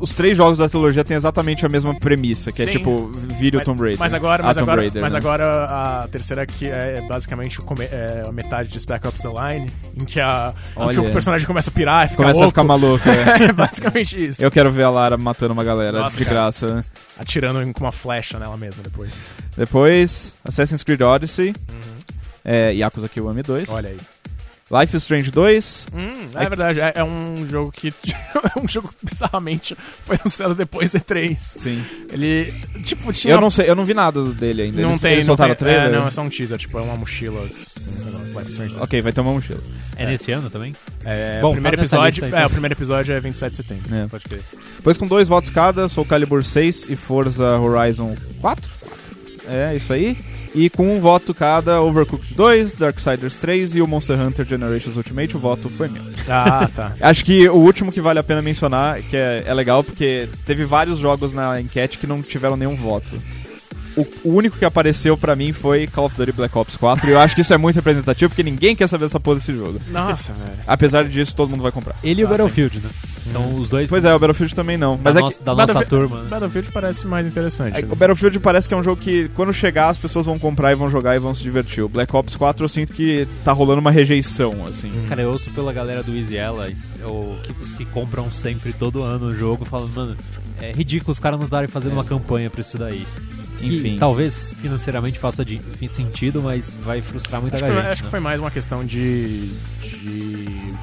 [0.00, 2.72] os três jogos da trilogia têm exatamente a mesma premissa, que é Sim.
[2.78, 3.98] tipo, vire o Tomb Raider.
[3.98, 5.18] Mas agora, mas, Tomb agora, Raider, mas né?
[5.18, 7.58] agora a terceira que é basicamente
[7.90, 9.70] é a metade de Spec Ops The Line,
[10.00, 11.02] em que, a, em que Olha.
[11.02, 12.46] o personagem começa a pirar e fica Começa louco.
[12.46, 13.04] a ficar maluco.
[13.08, 13.44] é.
[13.44, 14.42] é basicamente isso.
[14.42, 16.36] Eu quero ver a Lara matando uma galera Nossa, de cara.
[16.36, 16.66] graça.
[16.76, 16.84] né?
[17.18, 19.10] Atirando com uma flecha nela mesma depois.
[19.56, 21.54] Depois, Assassin's Creed Odyssey,
[22.44, 23.96] é, Yakuza Kiwami 2, Olha aí.
[24.70, 27.88] Life is Strange 2, Hum, é verdade, é, é um jogo que.
[28.02, 31.36] é um jogo que bizarramente foi anunciado depois da E3.
[31.38, 31.84] sim.
[32.10, 32.50] Ele.
[32.82, 33.34] Tipo, tinha.
[33.34, 34.80] Eu não sei, eu não vi nada dele ainda.
[34.80, 35.12] não eles, tem.
[35.12, 35.94] eles não soltaram tem trailer?
[35.94, 37.42] É, não, é só um teaser, tipo, é uma mochila.
[37.42, 38.76] Life is Strange.
[38.80, 39.60] Ok, vai ter uma mochila.
[39.96, 40.74] É nesse ano também?
[41.04, 42.06] É, Bom, o primeiro tá episódio.
[42.06, 42.38] lista, então.
[42.38, 43.94] É, o primeiro episódio é 27 de setembro.
[43.94, 44.06] É.
[44.08, 44.42] Pode crer.
[44.76, 48.73] Depois com dois votos cada, Soul Calibur 6 e Forza Horizon 4.
[49.48, 50.16] É, isso aí.
[50.54, 55.36] E com um voto cada, Overcooked 2, Darksiders 3 e o Monster Hunter Generations Ultimate,
[55.36, 56.02] o voto foi meu.
[56.28, 56.92] Ah, tá.
[57.02, 60.64] Acho que o último que vale a pena mencionar, que é, é legal, porque teve
[60.64, 63.20] vários jogos na enquete que não tiveram nenhum voto.
[63.96, 67.12] O, o único que apareceu pra mim foi Call of Duty Black Ops 4, e
[67.12, 69.80] eu acho que isso é muito representativo, porque ninguém quer saber dessa porra desse jogo.
[69.90, 70.50] Nossa, velho.
[70.66, 71.94] Apesar disso, todo mundo vai comprar.
[72.02, 72.90] Ele e o Ah, Battlefield, né?
[73.26, 75.00] Então os dois Pois é, o Battlefield também não.
[75.02, 76.22] Mas da, é nossa, que da nossa Battlefield- turma.
[76.24, 76.28] né?
[76.28, 77.76] Battlefield parece mais interessante.
[77.76, 80.38] É que o Battlefield parece que é um jogo que, quando chegar, as pessoas vão
[80.38, 81.82] comprar e vão jogar e vão se divertir.
[81.84, 84.92] O Black Ops 4 eu sinto que tá rolando uma rejeição, assim.
[85.08, 89.02] Cara, eu ouço pela galera do Easy Allies, ou que, os que compram sempre todo
[89.02, 90.16] ano o jogo, falando, mano,
[90.60, 93.06] é ridículo os caras não estarem fazendo uma campanha pra isso daí.
[93.66, 93.96] Enfim.
[93.98, 97.74] talvez financeiramente faça de, enfim, sentido, mas vai frustrar muita Acho, gente.
[97.80, 98.10] que, acho que né?
[98.10, 99.48] foi mais uma questão de.
[99.80, 100.74] de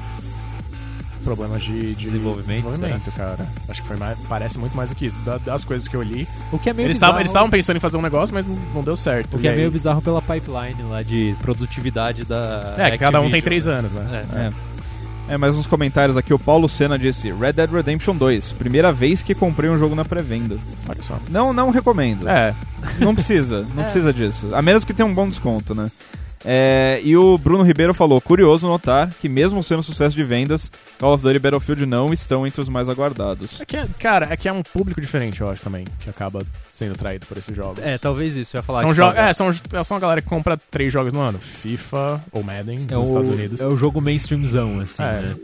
[1.24, 3.46] problemas de, de Desenvolvimento, desenvolvimento, cara.
[3.68, 5.16] Acho que foi mais, parece muito mais do que isso.
[5.24, 6.26] Da- das coisas que eu li.
[6.50, 8.44] O que é meio Eles bizarro, estavam eles estavam pensando em fazer um negócio, mas
[8.44, 9.36] não, não deu certo.
[9.36, 12.98] o que E é aí- meio bizarro pela pipeline lá de produtividade da É, que
[12.98, 13.74] cada um tem três né?
[13.74, 14.26] anos, né?
[14.34, 14.36] É.
[14.48, 14.52] É.
[15.28, 16.34] É, mais uns comentários aqui.
[16.34, 18.52] O Paulo Senna disse: Red Dead Redemption 2.
[18.52, 20.58] Primeira vez que comprei um jogo na pré-venda.
[20.88, 21.18] Olha só.
[21.30, 22.28] Não, não recomendo.
[22.28, 22.54] É,
[22.98, 23.84] Não precisa, não É.
[23.84, 24.48] precisa disso.
[24.52, 25.90] A menos que tenha um bom desconto, né?
[26.44, 31.14] É, e o Bruno Ribeiro falou: curioso notar que, mesmo sendo sucesso de vendas, Call
[31.14, 33.60] of Duty e Battlefield não estão entre os mais aguardados.
[33.60, 36.42] é que, é- cara, é que é um público diferente, eu acho também, que acaba
[36.68, 37.82] sendo traído por esses jogos.
[37.82, 38.80] É, talvez isso, eu ia falar.
[38.80, 39.50] São, que jo talvez- é, são,
[39.84, 43.12] são a galera que compra três jogos no ano: FIFA ou Madden É nos o,
[43.12, 43.60] Estados Unidos.
[43.60, 45.20] é o jogo mainstreamzão, assim, É.
[45.20, 45.34] né?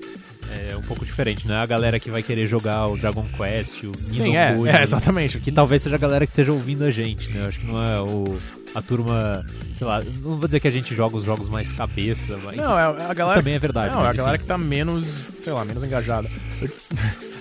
[0.70, 3.84] É um pouco diferente, não é a galera que vai querer jogar o Dragon Quest,
[3.84, 5.38] o Sim, Nino é, Kuni, é, exatamente.
[5.40, 7.42] Que talvez seja a galera que esteja ouvindo a gente, né?
[7.44, 8.38] Eu acho que não é o,
[8.74, 9.44] a turma,
[9.76, 12.78] sei lá, não vou dizer que a gente joga os jogos mais cabeça, mas Não,
[12.78, 13.40] é a galera.
[13.40, 13.92] também é verdade.
[13.92, 14.44] Não, é a mas galera enfim.
[14.44, 15.06] que tá menos,
[15.42, 16.28] sei lá, menos engajada.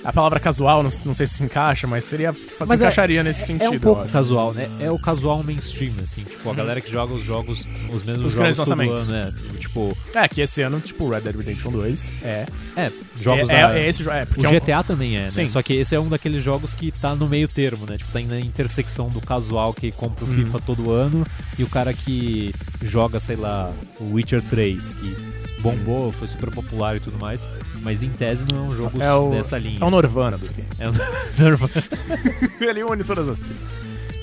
[0.07, 2.33] A palavra casual, não, não sei se encaixa, mas seria.
[2.59, 3.63] Mas se é- encaixaria nesse sentido.
[3.65, 4.69] É um pouco casual, né?
[4.79, 6.23] É o casual mainstream, assim.
[6.23, 9.01] Tipo, a galera que joga os jogos, os mesmos Os jogos grandes todo lançamentos.
[9.01, 9.33] ano, né?
[9.59, 12.45] Tipo, É, que esse ano, tipo, Red Dead Redemption 2 é.
[12.77, 13.77] é, jogos é, da...
[13.77, 14.15] é, é esse jogo.
[14.15, 15.29] É, porque O é um- GTA também é, né?
[15.31, 15.47] Sim.
[15.49, 17.97] Só que esse é um daqueles jogos que tá no meio termo, né?
[17.97, 20.35] Tipo, tá na intersecção do casual que compra o Uhum.
[20.45, 21.25] FIFA todo ano
[21.59, 25.15] e o cara que joga, sei lá, o Witcher 3, que
[25.59, 27.47] bombou, foi super popular e tudo mais,
[27.81, 29.79] mas em tese não é um jogo é o, dessa linha.
[29.81, 30.67] É o Norvana do game.
[30.79, 30.93] É um-
[31.43, 31.69] normal.
[32.61, 33.57] Ele une todas as tribos.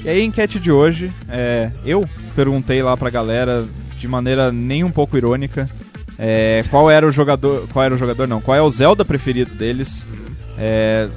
[0.05, 3.65] E aí, a enquete de hoje, é, eu perguntei lá pra galera,
[3.99, 5.69] de maneira nem um pouco irônica,
[6.19, 7.67] é, qual era o jogador.
[7.73, 8.41] Qual era o jogador, não?
[8.41, 10.07] Qual é o Zelda preferido deles?
[10.59, 11.09] É,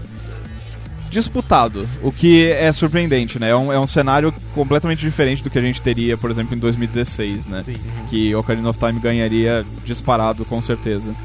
[1.10, 3.50] disputado, o que é surpreendente, né?
[3.50, 6.60] É um, é um cenário completamente diferente do que a gente teria, por exemplo, em
[6.60, 7.64] 2016, né?
[8.10, 11.16] Que Ocarina of Time ganharia disparado, com certeza.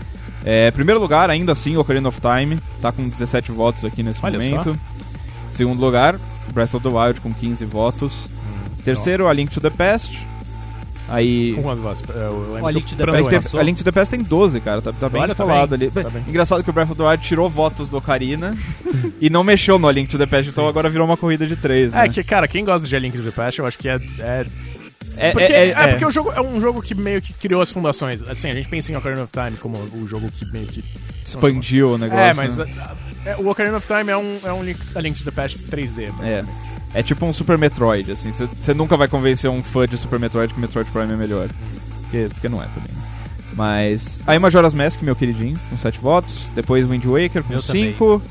[0.45, 4.39] É, primeiro lugar, ainda assim, Ocarina of Time, tá com 17 votos aqui nesse Olha
[4.39, 4.78] momento.
[5.51, 6.18] Segundo lugar,
[6.53, 8.28] Breath of the Wild com 15 votos.
[8.85, 10.18] Terceiro, A Link to the Past.
[11.09, 11.55] Aí.
[11.61, 11.71] Com?
[11.71, 14.23] Eu lembro Ó, que Link to the Past tem- a Link to the Past tem
[14.23, 14.81] 12, cara.
[14.81, 16.03] Tá, tá bem Olha, tá colado bem, ali.
[16.03, 16.23] tá bem.
[16.29, 18.57] Engraçado que o Breath of the Wild tirou votos do Ocarina
[19.21, 21.57] e não mexeu no A Link to the Past, então agora virou uma corrida de
[21.57, 22.07] três, né?
[22.07, 23.97] É que, cara, quem gosta de A Link to the Past, eu acho que é.
[24.21, 24.47] é
[25.19, 27.61] É, porque, é- é, é- porque o jogo é um jogo que meio que criou
[27.61, 28.23] as fundações.
[28.23, 30.83] Assim, a gente pensa em Ocarina of Time como o jogo que meio que.
[31.25, 32.23] expandiu o negócio.
[32.25, 32.67] É, mas né?
[32.79, 35.31] a- a- o Ocarina of Time é um, é um Link, a Link to the
[35.31, 36.11] Past 3D.
[36.23, 36.45] É.
[36.95, 38.30] É tipo um Super Metroid, assim.
[38.32, 41.49] Você nunca vai convencer um fã de Super Metroid que Metroid Prime é melhor.
[42.03, 42.90] Porque, porque não é também.
[43.55, 44.20] Mas.
[44.26, 46.51] Aí Majora's Mask, meu queridinho, com 7 votos.
[46.55, 47.93] Depois Wind Waker com Meu também.
[47.93, 48.22] 5.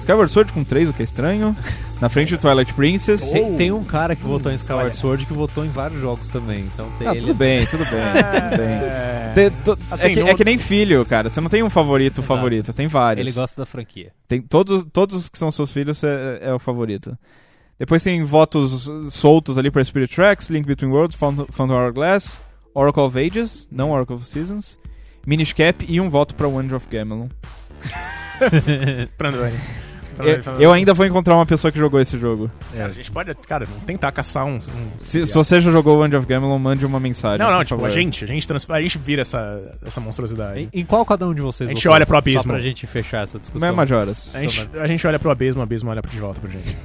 [0.00, 1.54] Skyward Sword com 3, o que é estranho.
[2.00, 3.30] Na frente de Twilight Princess.
[3.30, 4.94] Tem, tem um cara que votou em Skyward Olha.
[4.94, 6.60] Sword que votou em vários jogos também.
[6.60, 7.20] Então tem Ah, ele.
[7.20, 8.00] tudo bem, tudo bem.
[8.00, 8.80] tudo bem.
[9.30, 11.30] É, Tem- to- Assim, é, que, no- é que nem filho, cara.
[11.30, 12.26] Você não tem um favorito Exato.
[12.26, 13.24] favorito, tem vários.
[13.24, 14.10] Ele gosta da franquia.
[14.26, 17.16] Tem todos, todos os que são seus filhos é, é o favorito.
[17.80, 22.38] Depois tem votos soltos ali pra Spirit Tracks, Link Between Worlds, Found, Found Hourglass,
[22.74, 24.78] Oracle of Ages, não Oracle of Seasons,
[25.26, 27.28] Minish Cap e um voto pra Wonder of Gamelon.
[29.18, 29.54] Brandoni.
[30.18, 32.50] Eu, eu ainda vou encontrar uma pessoa que jogou esse jogo.
[32.74, 34.56] Cara, a gente pode, cara, tentar caçar um.
[34.56, 34.60] um-
[35.00, 37.38] Se, se você já jogou Wonder of Gamelon, mande uma mensagem.
[37.38, 37.86] Não, não, tipo, favor.
[37.86, 40.68] a gente, a gente, a gente vira essa, essa monstruosidade.
[40.74, 42.42] Em, em qual cada um de vocês A gente olha pro abismo.
[42.42, 43.68] Só pra gente fechar essa Não discussão.
[43.68, 44.34] é Majoras.
[44.34, 46.76] A gente, a gente olha pro abismo, o abismo olha de volta pra gente.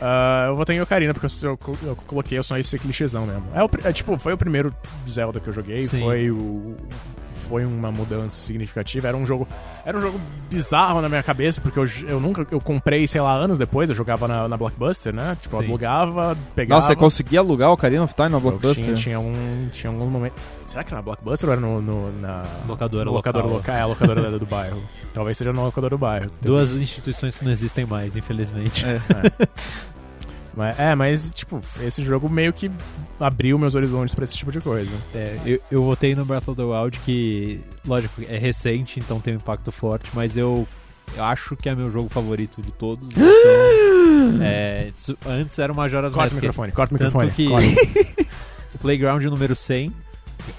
[0.00, 3.46] Ah, eu votei em Ocarina, porque eu, eu, eu coloquei sonho de ser clichêzão mesmo.
[3.54, 4.74] É, o é, tipo, foi o primeiro
[5.08, 6.00] Zelda que eu joguei, Sim.
[6.00, 6.76] foi o.
[7.48, 9.08] Foi uma mudança significativa.
[9.08, 9.46] Era um jogo.
[9.84, 10.20] Era um jogo
[10.50, 12.46] bizarro na minha cabeça, porque eu, eu nunca.
[12.50, 15.36] Eu comprei, sei lá, anos depois, eu jogava na, na Blockbuster, né?
[15.40, 15.68] Tipo, eu Sim.
[15.68, 16.78] alugava, pegava.
[16.80, 18.84] Nossa, você conseguia alugar o Ocarina of Time no eu Blockbuster?
[18.84, 20.34] Tinha, tinha, um, tinha algum momento.
[20.66, 22.42] Será que era na Blockbuster ou era no, no- na.
[22.66, 23.58] Locadora locadora local.
[23.58, 23.74] local?
[23.76, 24.82] É, a locadora do, do bairro.
[25.14, 26.26] Talvez seja na locadora do bairro.
[26.40, 28.84] Duas instituições que não existem mais, infelizmente.
[28.84, 29.00] É.
[30.56, 32.70] Mas, é, mas, tipo, esse jogo meio que
[33.20, 34.90] abriu meus horizontes pra esse tipo de coisa.
[35.14, 39.34] É, eu, eu votei no Breath of the Wild, que, lógico, é recente, então tem
[39.34, 40.66] um impacto forte, mas eu,
[41.14, 43.08] eu acho que é meu jogo favorito de todos.
[44.26, 44.90] Então, é,
[45.26, 46.42] antes era o Majora's Corta o Mask.
[46.42, 47.32] microfone, corta o Tanto microfone.
[47.32, 48.26] que corta.
[48.74, 49.92] o Playground número 100,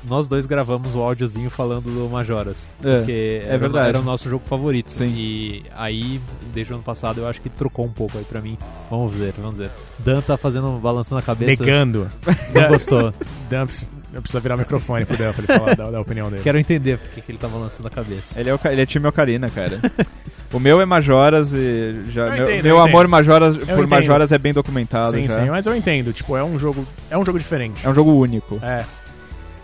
[0.07, 2.71] nós dois gravamos o áudiozinho falando do Majoras.
[2.83, 3.89] É, Porque é era, o- verdade.
[3.89, 4.91] era o nosso jogo favorito.
[4.91, 5.13] Sim.
[5.15, 6.19] E aí,
[6.53, 8.57] desde o ano passado, eu acho que trocou um pouco aí pra mim.
[8.89, 9.69] Vamos ver, vamos ver.
[9.99, 11.63] Dan tá fazendo, balançando a cabeça.
[11.63, 12.07] Negando.
[12.53, 13.13] Não gostou.
[13.49, 13.65] Dan,
[14.13, 16.41] eu preciso virar o microfone pro Dan pra ele falar da, da opinião dele.
[16.43, 18.39] Quero entender porque que ele tá balançando a cabeça.
[18.39, 19.79] Ele é, o, ele é time Ocarina, cara.
[20.53, 23.07] o meu é Majoras e já Eu meu, entendo, meu eu amor.
[23.07, 23.87] Majoras, por entendo.
[23.87, 25.41] Majoras é bem documentado Sim, já.
[25.41, 26.13] sim, mas eu entendo.
[26.13, 26.85] Tipo, é um jogo.
[27.09, 27.85] É um jogo diferente.
[27.85, 28.59] É um jogo único.
[28.63, 28.83] É.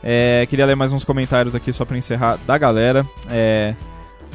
[0.03, 3.05] É, queria ler mais uns comentários aqui só pra encerrar da galera.
[3.29, 3.73] É,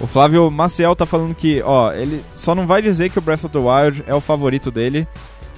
[0.00, 3.44] o Flávio Maciel tá falando que, ó, ele só não vai dizer que o Breath
[3.44, 5.06] of the Wild é o favorito dele,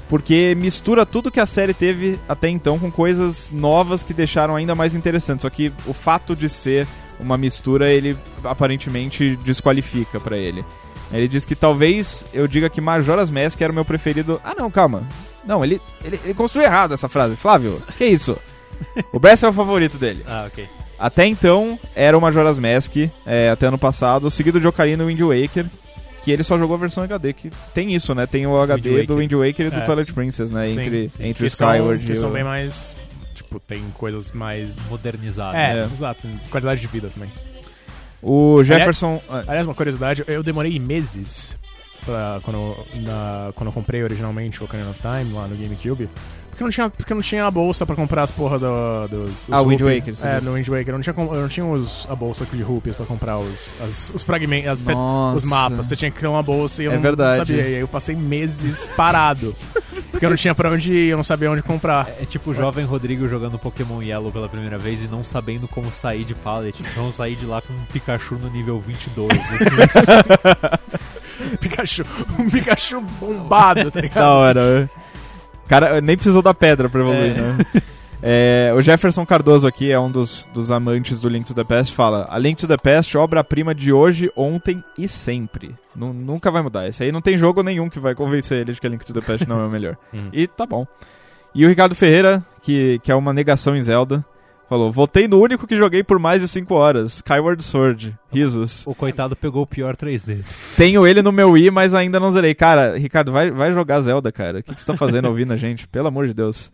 [0.09, 4.75] porque mistura tudo que a série teve até então com coisas novas que deixaram ainda
[4.75, 5.43] mais interessante.
[5.43, 6.87] Só que o fato de ser
[7.21, 10.65] uma mistura, ele aparentemente desqualifica pra ele.
[11.13, 14.41] Ele diz que talvez eu diga que Majora's Mask era o meu preferido.
[14.43, 15.03] Ah, não, calma.
[15.45, 17.37] Não, ele, ele, ele construiu errado essa frase.
[17.37, 18.39] Flávio, que isso?
[19.13, 20.25] O Breath é o favorito dele.
[20.27, 20.67] Ah, ok.
[20.99, 22.95] Até então, era o Majora's Mask,
[23.27, 25.65] é, até ano passado, seguido de Ocarina e Wind Waker,
[26.23, 28.27] que ele só jogou a versão HD, que tem isso, né?
[28.27, 29.07] Tem o HD Waker.
[29.07, 29.81] do Wind Waker e do É.
[29.81, 30.67] Twilight Princess, né?
[30.69, 31.23] Sim, entre sim.
[31.25, 32.33] entre o que são, Skyward que e são o...
[32.33, 32.95] bem mais.
[33.35, 34.77] Tipo, tem coisas mais.
[34.91, 35.57] Modernizado.
[35.57, 35.85] É, É.
[35.85, 36.29] exato.
[36.51, 37.31] Qualidade de vida também.
[38.23, 39.21] O Jefferson...
[39.31, 41.57] ah, Aliás, uma curiosidade, eu demorei meses
[42.05, 46.07] pra, quando, na, quando eu comprei originalmente o Ocarina of Time lá no GameCube.
[46.61, 49.63] Porque não tinha, porque não tinha a bolsa pra comprar as porra do, dos, Ah,
[49.63, 49.81] o Wind.
[49.81, 50.89] Waker, você É, no Wind Waker.
[50.89, 54.13] Eu não tinha, eu não tinha os, a bolsa de rupees pra comprar os, as-
[54.15, 54.85] os fragmentos, as
[55.37, 55.87] os mapas.
[55.87, 57.37] Você tinha que ter uma bolsa e eu É não verdade.
[57.39, 57.63] sabia.
[57.63, 59.57] E aí eu passei meses parado.
[60.11, 62.07] porque eu não tinha pra onde ir, eu não sabia onde comprar.
[62.21, 65.91] É tipo o jovem Rodrigo jogando Pokémon Yellow pela primeira vez e não sabendo como
[65.91, 66.79] sair de pallet.
[66.93, 69.31] Então sair de lá com um Pikachu no nível 22.
[69.31, 69.65] Assim.
[71.59, 72.03] Pikachu,
[72.39, 74.21] um Pikachu bombado, tá ligado?
[74.21, 74.91] Da hora.
[75.71, 77.41] Cara, nem precisou da pedra pra evoluir, É.
[77.41, 77.59] né?
[78.23, 81.95] É, o Jefferson Cardoso aqui é um dos, dos amantes do Link to the Past.
[81.95, 85.75] Fala: A Link to the Past, obra-prima de hoje, ontem e sempre.
[85.97, 86.87] Nu- nunca vai mudar.
[86.87, 89.15] Esse aí não tem jogo nenhum que vai convencer ele de que a Link to
[89.15, 89.97] the Past não é o melhor.
[90.13, 90.29] Hum.
[90.35, 90.87] E tá bom.
[91.55, 94.23] E o Ricardo Ferreira, que, que é uma negação em Zelda,
[94.71, 98.17] falou: Votei no único que joguei por mais de 5 horas, Skyward Sword.
[98.33, 98.87] Risos.
[98.87, 100.45] o coitado pegou o pior 3D.
[100.77, 102.55] Tenho ele no meu Wii, mas ainda não zerei.
[102.55, 104.61] Cara, Ricardo, vai, vai jogar Zelda, cara.
[104.61, 105.87] O que, que você tá fazendo ouvindo a gente?
[105.89, 106.73] Pelo amor de Deus.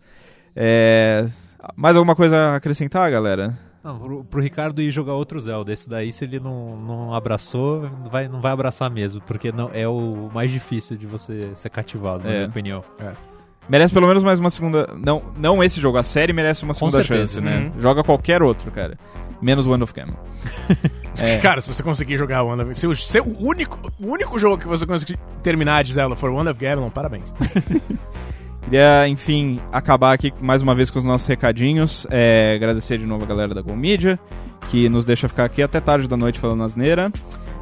[0.55, 1.27] É...
[1.75, 3.57] Mais alguma coisa a acrescentar, galera?
[3.83, 5.71] Não, pro, pro Ricardo ir jogar outro Zelda.
[5.73, 9.21] Esse daí, se ele não, não abraçou, não vai, não vai abraçar mesmo.
[9.21, 12.33] Porque não, é o mais difícil de você ser cativado, na É.
[12.37, 12.83] minha opinião.
[13.69, 14.89] Merece pelo menos mais uma segunda.
[14.97, 17.71] Não, não esse jogo, a série merece uma segunda chance, né?
[17.75, 17.81] Uhum.
[17.81, 18.97] Joga qualquer outro, cara.
[19.41, 20.07] Menos One of Cam.
[21.19, 21.39] É.
[21.39, 24.59] Cara, se você conseguir jogar One of se o, se o único, o único jogo
[24.59, 27.33] que você conseguir terminar de Zelda for One of Gamelon, parabéns.
[28.63, 32.05] Queria, enfim, acabar aqui mais uma vez com os nossos recadinhos.
[32.11, 34.19] É, agradecer de novo a galera da Go Media,
[34.69, 37.11] que nos deixa ficar aqui até tarde da noite falando asneira.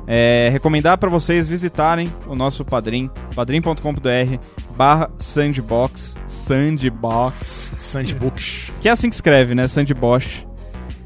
[0.08, 4.39] É, recomendar para vocês visitarem o nosso padrim, padrim.com.br
[4.76, 8.71] barra sandbox, sandbox, Sandbox.
[8.82, 9.67] que é assim que escreve, né?
[9.67, 10.45] Sandbox.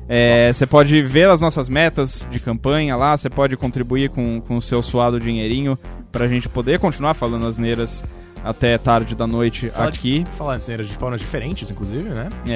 [0.07, 4.55] É, Você pode ver as nossas metas de campanha lá, você pode contribuir com, com
[4.55, 5.77] o seu suado dinheirinho
[6.11, 8.03] pra gente poder continuar falando asneiras
[8.43, 10.23] até tarde da noite Fala de- aqui.
[10.37, 12.27] Falar de de formas diferentes, inclusive, né?
[12.47, 12.53] É.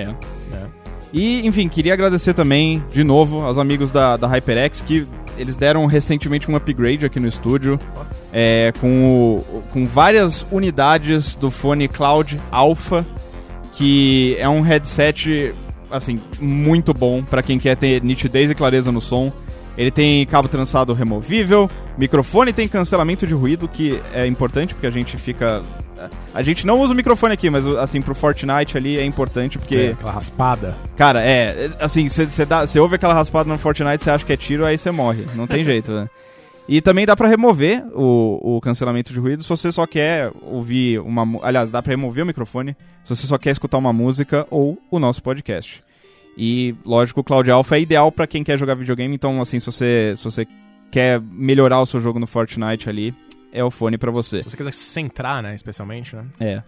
[0.56, 0.83] É.
[1.14, 5.08] E, enfim, queria agradecer também, de novo, aos amigos da, da HyperX, que
[5.38, 7.78] eles deram recentemente um upgrade aqui no estúdio,
[8.32, 13.06] é, com, o- com várias unidades do fone Cloud Alpha,
[13.74, 15.54] que é um headset,
[15.92, 19.32] assim, muito bom para quem quer ter nitidez e clareza no som.
[19.78, 24.92] Ele tem cabo trançado removível, microfone tem cancelamento de ruído, que é importante porque a
[24.92, 25.62] gente fica...
[26.34, 29.76] A gente não usa o microfone aqui, mas assim, pro Fortnite ali é importante porque...
[29.76, 30.76] É, aquela raspada.
[30.96, 34.78] Cara, é, assim, você ouve aquela raspada no Fortnite, você acha que é tiro, aí
[34.78, 35.26] você morre.
[35.36, 36.10] Não tem jeito, né?
[36.68, 41.00] E também dá pra remover o, o cancelamento de ruído se você só quer ouvir
[41.00, 41.40] uma.
[41.42, 44.98] Aliás, dá pra remover o microfone se você só quer escutar uma música ou o
[44.98, 45.84] nosso podcast.
[46.38, 49.68] E, lógico, o Cloud Alpha é ideal pra quem quer jogar videogame, então, assim, se
[49.68, 50.48] você, se você
[50.90, 53.14] quer melhorar o seu jogo no Fortnite ali,
[53.54, 54.42] é o fone pra você.
[54.42, 56.26] Se você quiser se centrar, né, especialmente, né?
[56.40, 56.64] É.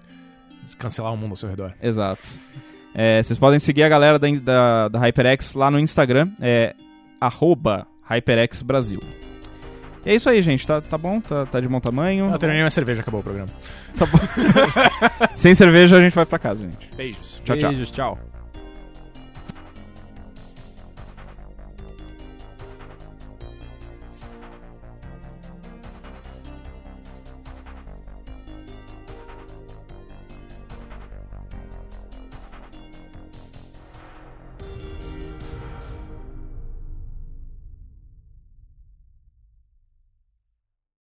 [0.77, 1.73] Cancelar o mundo ao seu redor.
[1.81, 2.21] Exato.
[2.93, 6.73] É, vocês podem seguir a galera da, da, da HyperX lá no Instagram, é
[7.19, 9.01] arroba HyperX Brasil.
[10.05, 10.65] E é isso aí, gente.
[10.65, 11.19] Tá, tá bom?
[11.19, 12.31] Tá, tá de bom tamanho?
[12.31, 13.49] Eu terminei minha cerveja, acabou o programa.
[15.36, 16.89] Sem cerveja a gente vai pra casa, gente.
[16.95, 17.41] Beijos.
[17.43, 17.69] Tchau, tchau.
[17.71, 18.19] Beijos, tchau.